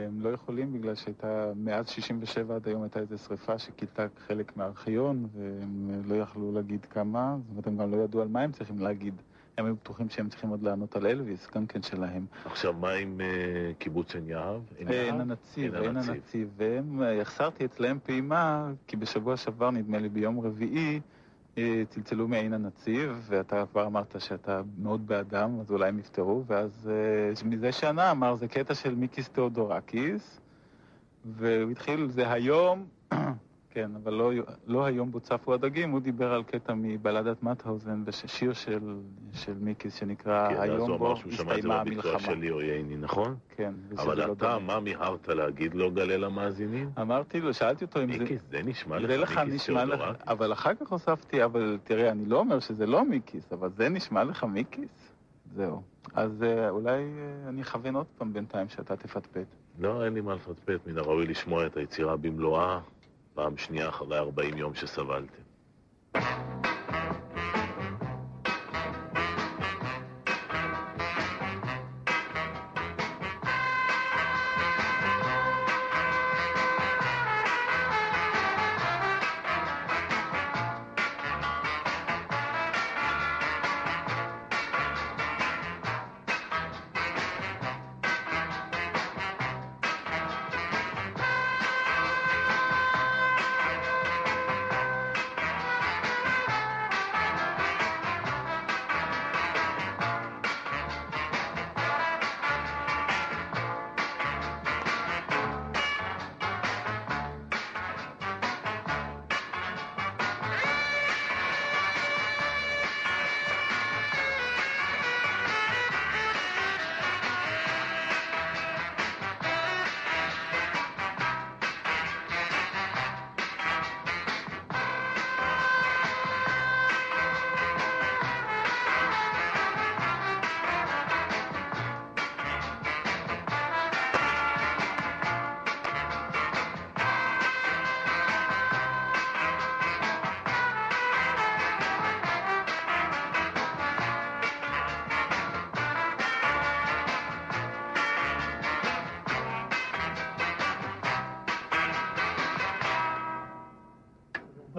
הם 0.07 0.21
לא 0.21 0.29
יכולים 0.29 0.73
בגלל 0.73 0.95
שהייתה, 0.95 1.51
מאז 1.55 1.89
67 1.89 2.55
עד 2.55 2.67
היום 2.67 2.83
הייתה 2.83 2.99
איזו 2.99 3.17
שריפה 3.17 3.59
שכילתה 3.59 4.05
חלק 4.27 4.57
מהארכיון 4.57 5.27
והם 5.33 6.01
לא 6.05 6.15
יכלו 6.15 6.51
להגיד 6.51 6.85
כמה, 6.85 7.35
זאת 7.41 7.51
אומרת 7.51 7.67
הם 7.67 7.77
גם 7.77 7.91
לא 7.91 7.97
ידעו 7.97 8.21
על 8.21 8.27
מה 8.27 8.41
הם 8.41 8.51
צריכים 8.51 8.79
להגיד. 8.79 9.13
הם 9.57 9.65
היו 9.65 9.75
בטוחים 9.75 10.09
שהם 10.09 10.29
צריכים 10.29 10.49
עוד 10.49 10.63
לענות 10.63 10.95
על 10.95 11.07
אלוויס, 11.07 11.47
גם 11.55 11.67
כן 11.67 11.81
שלהם. 11.81 12.25
עכשיו, 12.45 12.73
מה 12.73 12.91
עם 12.91 13.21
אה, 13.21 13.71
קיבוץ 13.77 14.15
עין 14.15 14.29
יהב? 14.29 14.61
עין? 14.77 15.21
הנציב, 15.21 15.75
עין 15.75 15.97
הנציב. 15.97 16.49
והם, 16.57 17.01
אה, 17.01 17.21
החסרתי 17.21 17.65
אצלהם 17.65 17.99
פעימה, 18.03 18.71
כי 18.87 18.95
בשבוע 18.95 19.37
שעבר, 19.37 19.71
נדמה 19.71 19.99
לי 19.99 20.09
ביום 20.09 20.39
רביעי, 20.39 20.95
אה, 20.95 20.99
צלצלו 21.89 22.27
מעין 22.27 22.53
הנציב, 22.53 23.25
ואתה 23.27 23.63
כבר 23.71 23.85
אמרת 23.85 24.15
שאתה 24.19 24.61
מאוד 24.77 25.07
בעדם, 25.07 25.59
אז 25.59 25.71
אולי 25.71 25.89
הם 25.89 25.99
יפתרו, 25.99 26.43
ואז 26.47 26.91
אה, 26.91 27.47
מזה 27.47 27.71
שנה 27.71 28.11
אמר, 28.11 28.35
זה 28.35 28.47
קטע 28.47 28.75
של 28.75 28.95
מיקיס 28.95 29.29
תאודורקיס, 29.29 30.39
והוא 31.25 31.71
התחיל, 31.71 32.07
זה 32.09 32.31
היום, 32.31 32.85
כן, 33.71 33.91
אבל 34.03 34.13
לא, 34.13 34.31
לא 34.67 34.85
היום 34.85 35.11
בו 35.11 35.19
צפו 35.19 35.53
הדגים, 35.53 35.91
הוא 35.91 35.99
דיבר 35.99 36.33
על 36.33 36.43
קטע 36.43 36.73
מבלדת 36.73 37.43
מאטהאוזן, 37.43 38.03
ושיר 38.05 38.53
של, 38.53 38.95
של 39.33 39.53
מיקיס 39.59 39.95
שנקרא 39.95 40.49
כן, 40.49 40.55
אז 40.55 40.61
היום 40.63 40.89
הוא 40.91 40.97
בו 40.97 41.07
אמר 41.07 41.15
שהוא 41.15 41.31
שמע 41.31 41.41
את 41.41 41.47
זה 41.47 41.53
הסתיימה 41.53 41.83
בביצוע 41.83 42.11
המלחמה. 42.11 42.33
של 42.33 42.39
ליאור 42.39 42.61
ייני, 42.61 42.97
נכון? 42.97 43.35
כן, 43.55 43.73
אבל 43.97 44.17
לא 44.17 44.23
אתה, 44.23 44.33
דומה. 44.33 44.59
מה 44.59 44.79
מיהרת 44.79 45.27
להגיד 45.27 45.73
לו, 45.73 45.91
גלה 45.91 46.17
למאזינים? 46.17 46.89
אמרתי 47.01 47.41
לו, 47.41 47.53
שאלתי 47.53 47.85
אותו 47.85 48.03
אם 48.03 48.11
זה... 48.13 48.19
מיקיס, 48.19 48.41
זה 48.51 48.61
נשמע 48.63 48.99
לך 48.99 49.09
לך 49.09 49.37
מיקיס 49.37 49.53
נשמע 49.53 49.85
לך, 49.85 49.95
תיאודורקיס? 49.95 50.27
אבל 50.27 50.53
אחר 50.53 50.73
כך 50.75 50.91
הוספתי, 50.91 51.43
אבל 51.43 51.77
תראה, 51.83 52.11
אני 52.11 52.25
לא 52.25 52.39
אומר 52.39 52.59
שזה 52.59 52.85
לא 52.85 53.05
מיקיס, 53.05 53.53
אבל 53.53 53.69
זה 53.69 53.89
נשמע 53.89 54.23
לך 54.23 54.43
מיקיס? 54.43 55.13
זהו. 55.55 55.81
אז 56.13 56.43
אה, 56.43 56.69
אולי 56.69 56.91
אה, 56.91 57.49
אני 57.49 57.61
אכוון 57.61 57.95
עוד 57.95 58.05
פעם 58.17 58.33
בינתיים 58.33 58.69
שאתה 58.69 58.95
תפטפט. 58.95 59.47
לא, 59.79 60.05
אין 60.05 60.13
לי 60.13 60.21
מה 60.21 60.35
לפטפט, 60.35 60.87
מן 60.87 60.97
הראוי 60.97 61.27
לשמוע 61.27 61.65
את 61.65 61.77
היצירה 61.77 62.17
במלואה, 62.17 62.79
פעם 63.39 63.57
שנייה 63.57 63.89
אחרי 63.89 64.17
40 64.17 64.57
יום 64.57 64.75
שסבלתם. 64.75 65.48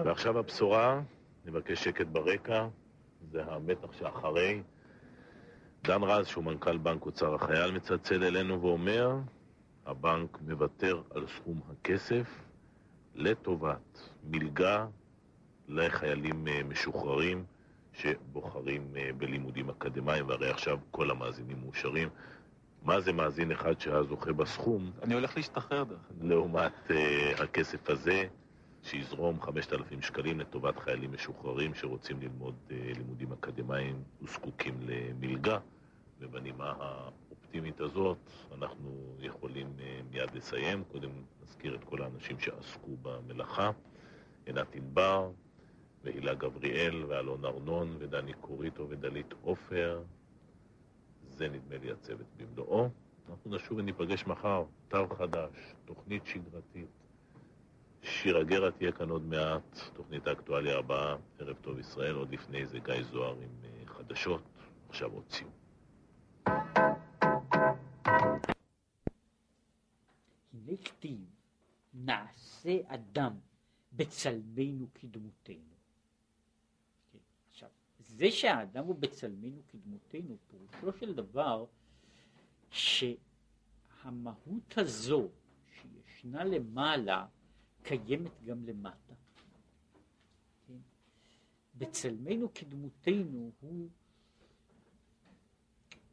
ועכשיו 0.05 0.39
הבשורה, 0.39 1.01
נבקש 1.45 1.83
שקט 1.83 2.07
ברקע, 2.07 2.67
זה 3.31 3.43
המתח 3.45 3.91
שאחרי. 3.91 4.61
דן 5.83 6.03
רז, 6.03 6.27
שהוא 6.27 6.43
מנכ"ל 6.43 6.77
בנק 6.77 7.05
אוצר 7.05 7.35
החייל, 7.35 7.71
מצלצל 7.71 8.23
אלינו 8.23 8.61
ואומר, 8.61 9.17
הבנק 9.85 10.37
מוותר 10.41 11.01
על 11.15 11.27
סכום 11.27 11.61
הכסף 11.71 12.27
לטובת 13.15 14.09
מלגה 14.23 14.85
לחיילים 15.67 16.47
אה, 16.47 16.63
משוחררים 16.63 17.43
שבוחרים 17.93 18.93
אה, 18.95 19.09
בלימודים 19.17 19.69
אקדמיים, 19.69 20.27
והרי 20.27 20.49
עכשיו 20.49 20.77
כל 20.91 21.11
המאזינים 21.11 21.57
מאושרים. 21.63 22.09
מה 22.83 23.01
זה 23.01 23.13
מאזין 23.13 23.51
אחד 23.51 23.79
שהיה 23.79 24.03
זוכה 24.03 24.33
בסכום, 24.33 24.91
אני 25.03 25.13
הולך 25.13 25.37
להשתחרר 25.37 25.83
דרך 25.83 25.99
אגב. 26.11 26.27
לעומת 26.27 26.73
uh, 26.87 26.93
הכסף 27.43 27.89
הזה, 27.89 28.23
שיזרום 28.83 29.41
5,000 29.41 30.01
שקלים 30.01 30.39
לטובת 30.39 30.79
חיילים 30.79 31.13
משוחררים 31.13 31.73
שרוצים 31.73 32.21
ללמוד 32.21 32.55
uh, 32.67 32.73
לימודים 32.97 33.31
אקדמיים 33.31 34.03
וזקוקים 34.21 34.79
למלגה. 34.81 35.59
ובנימה 36.19 36.73
האופטימית 36.79 37.81
הזאת 37.81 38.17
אנחנו 38.57 39.15
יכולים 39.19 39.67
uh, 39.77 39.81
מיד 40.11 40.35
לסיים. 40.35 40.83
קודם 40.91 41.09
נזכיר 41.43 41.75
את 41.75 41.83
כל 41.83 42.01
האנשים 42.01 42.39
שעסקו 42.39 42.97
במלאכה. 43.01 43.71
עינת 44.45 44.75
ענבר, 44.75 45.31
והילה 46.03 46.33
גבריאל, 46.33 47.05
ואלון 47.07 47.45
ארנון, 47.45 47.95
ודני 47.99 48.33
קוריטו 48.33 48.89
ודלית 48.89 49.33
עופר. 49.41 50.01
זה 51.29 51.49
נדמה 51.49 51.77
לי 51.77 51.91
הצוות 51.91 52.25
במלואו. 52.37 52.89
אנחנו 53.29 53.55
נשוב 53.55 53.77
וניפגש 53.77 54.27
מחר, 54.27 54.63
תו 54.87 55.07
חדש, 55.17 55.75
תוכנית 55.85 56.25
שגרתית. 56.25 57.00
שירה 58.03 58.43
גרה 58.43 58.71
תהיה 58.71 58.91
כאן 58.91 59.09
עוד 59.09 59.25
מעט, 59.25 59.79
תוכנית 59.93 60.27
האקטואליה 60.27 60.77
הבאה, 60.77 61.15
ערב 61.39 61.55
טוב 61.61 61.79
ישראל, 61.79 62.15
עוד 62.15 62.31
לפני 62.31 62.65
זה 62.65 62.79
גיא 62.79 63.03
זוהר 63.03 63.35
עם 63.35 63.49
אה, 63.63 63.85
חדשות, 63.85 64.41
עכשיו 64.89 65.11
עוד 65.11 65.23
ציון. 65.27 65.51
הנה 70.53 70.77
כתיב, 70.85 71.19
נעשה 71.93 72.77
אדם 72.87 73.33
בצלמנו 73.93 74.87
כדמותנו. 74.95 75.71
זה 77.99 78.31
שהאדם 78.31 78.85
הוא 78.85 78.95
בצלמנו 78.95 79.61
כדמותנו, 79.67 80.37
פירושו 80.47 80.99
של 80.99 81.13
דבר 81.13 81.65
שהמהות 82.69 83.17
הזו 84.77 85.29
שישנה 85.71 86.43
למעלה 86.43 87.25
קיימת 87.83 88.43
גם 88.45 88.63
למטה. 88.63 89.13
כן? 90.67 90.77
בצלמנו 91.75 92.53
כדמותנו 92.53 93.51
הוא, 93.61 93.89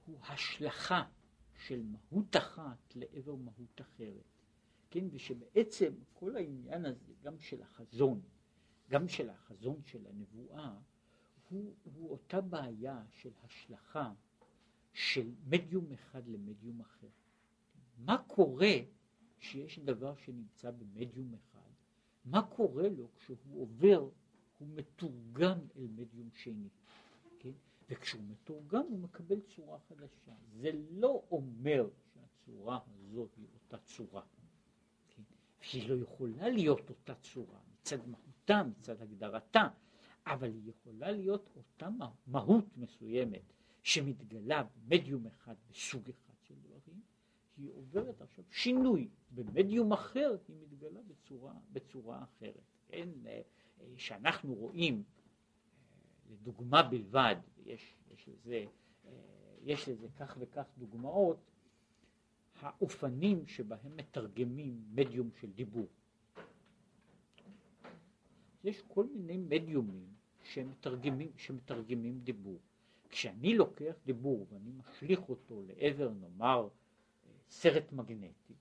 הוא 0.07 0.19
השלכה 0.23 1.05
של 1.67 1.83
מהות 1.83 2.37
אחת 2.37 2.97
לעבר 2.97 3.35
מהות 3.35 3.81
אחרת. 3.81 4.23
כן, 4.91 5.05
ושבעצם 5.11 5.93
כל 6.15 6.37
העניין 6.37 6.85
הזה, 6.85 7.13
גם 7.23 7.39
של 7.39 7.63
החזון, 7.63 8.21
גם 8.91 9.09
של 9.09 9.31
החזון 9.31 9.83
של 9.85 10.07
הנבואה, 10.07 10.75
הוא, 11.49 11.75
הוא 11.85 12.11
אותה 12.11 12.41
בעיה 12.41 13.03
של 13.11 13.31
השלכה 13.43 14.13
של 14.93 15.31
מדיום 15.47 15.93
אחד 15.93 16.27
למדיום 16.27 16.81
אחר. 16.81 17.09
מה 17.99 18.23
קורה 18.27 18.75
כשיש 19.39 19.79
דבר 19.79 20.17
שנמצא 20.17 20.71
במדיום 20.71 21.35
אחד? 21.35 21.58
מה 22.31 22.43
קורה 22.43 22.89
לו 22.89 23.09
כשהוא 23.17 23.63
עובר, 23.63 24.09
הוא 24.59 24.69
מתורגם 24.69 25.59
אל 25.77 25.87
מדיום 25.97 26.31
שני? 26.33 26.69
כן? 27.39 27.53
וכשהוא 27.89 28.23
מתורגם 28.29 28.85
הוא 28.89 28.99
מקבל 28.99 29.41
צורה 29.41 29.79
חדשה. 29.79 30.33
זה 30.61 30.71
לא 30.91 31.23
אומר 31.31 31.89
שהצורה 32.15 32.79
הזאת 32.87 33.31
היא 33.37 33.47
אותה 33.55 33.79
צורה. 33.79 34.23
כן? 35.09 35.23
שהיא 35.61 35.89
לא 35.89 36.03
יכולה 36.03 36.49
להיות 36.49 36.91
אותה 36.91 37.15
צורה 37.15 37.59
מצד 37.73 38.09
מהותה, 38.09 38.63
מצד 38.63 39.03
הגדרתה, 39.03 39.69
אבל 40.27 40.53
היא 40.53 40.71
יכולה 40.71 41.11
להיות 41.11 41.51
אותה 41.57 41.89
מהות 42.27 42.77
מסוימת 42.77 43.53
שמתגלה 43.83 44.63
במדיום 44.63 45.27
אחד 45.27 45.55
בסוג 45.71 46.03
אחד 46.11 46.28
היא 47.59 47.71
עוברת 47.75 48.21
עכשיו 48.23 48.45
שינוי, 48.51 49.09
במדיום 49.31 49.93
אחר 49.93 50.37
היא 50.49 50.57
מתגלה 50.61 51.01
בצורה, 51.03 51.55
בצורה 51.73 52.23
אחרת. 52.23 52.63
כן, 52.89 53.09
אה, 53.27 53.41
שאנחנו 53.97 54.55
רואים, 54.55 54.95
אה, 54.95 56.33
לדוגמה 56.33 56.83
בלבד, 56.83 57.37
יש, 57.65 57.97
יש, 58.11 58.29
לזה, 58.29 58.65
אה, 59.07 59.11
יש 59.63 59.89
לזה 59.89 60.09
כך 60.17 60.37
וכך 60.41 60.65
דוגמאות, 60.79 61.39
האופנים 62.61 63.47
שבהם 63.47 63.97
מתרגמים 63.97 64.85
מדיום 64.91 65.31
של 65.41 65.53
דיבור. 65.53 65.87
יש 68.65 68.83
כל 68.89 69.07
מיני 69.07 69.37
מדיומים 69.37 70.07
שמתרגמים, 70.43 71.33
שמתרגמים 71.37 72.21
דיבור. 72.21 72.59
כשאני 73.09 73.55
לוקח 73.57 73.95
דיבור 74.05 74.47
ואני 74.51 74.71
משליך 74.71 75.29
אותו 75.29 75.63
לעבר 75.63 76.13
נאמר 76.21 76.69
סרט 77.49 77.93
מגנטי, 77.93 78.55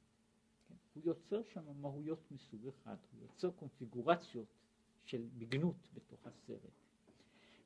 כן, 0.68 0.76
הוא 0.94 1.04
יוצר 1.06 1.44
שם 1.44 1.82
מהויות 1.82 2.32
מסוג 2.32 2.68
אחד, 2.68 2.96
הוא 3.12 3.22
יוצר 3.22 3.52
קונפיגורציות 3.52 4.48
של 5.06 5.28
מגנות 5.38 5.90
בתוך 5.94 6.28
הסרט. 6.28 6.88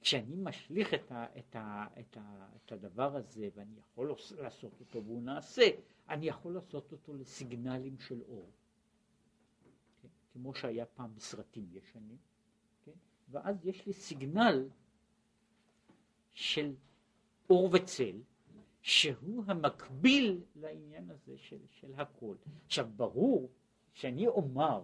כשאני 0.02 0.36
משליך 0.36 0.94
את, 0.94 1.12
ה, 1.12 1.26
את, 1.40 1.56
ה, 1.56 1.86
את, 2.00 2.18
ה, 2.18 2.48
את 2.56 2.72
הדבר 2.72 3.16
הזה 3.16 3.50
ואני 3.56 3.80
יכול 3.80 4.16
לעשות 4.38 4.80
אותו 4.80 5.04
והוא 5.04 5.22
נעשה, 5.22 5.64
אני 6.10 6.26
יכול 6.28 6.54
לעשות 6.54 6.92
אותו 6.92 7.14
לסיגנלים 7.14 8.00
של 8.00 8.22
אור. 8.22 8.52
כן? 10.02 10.08
כמו 10.34 10.56
שהיה 10.56 10.86
פעם 10.86 11.16
בסרטים 11.16 11.70
ישנים, 11.72 12.18
כן? 12.86 12.92
ואז 13.30 13.66
יש 13.66 13.86
לי 13.86 13.94
סיגנל 13.94 14.70
של 16.34 16.76
אור 17.50 17.70
וצל, 17.74 18.22
שהוא 18.82 19.44
המקביל 19.48 20.42
לעניין 20.56 21.10
הזה 21.10 21.38
של, 21.38 21.58
של 21.70 21.94
הכל. 21.98 22.36
עכשיו 22.66 22.90
ברור 22.96 23.50
שאני 23.94 24.28
אומר 24.28 24.84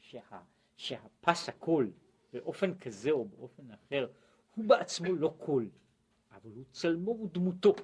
שה, 0.00 0.40
שהפס 0.76 1.48
הקול 1.48 1.92
באופן 2.32 2.78
כזה 2.78 3.10
או 3.10 3.24
באופן 3.24 3.70
אחר 3.70 4.08
הוא 4.54 4.64
בעצמו 4.64 5.14
לא 5.14 5.34
קול, 5.38 5.68
אבל 6.30 6.50
הוא 6.50 6.64
צלמו 6.72 7.20
ודמותו, 7.22 7.74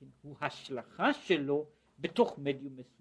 כן? 0.00 0.06
הוא 0.22 0.36
השלכה 0.40 1.12
שלו 1.12 1.66
בתוך 1.98 2.38
מדיום 2.38 2.72
מסוים. 2.76 2.97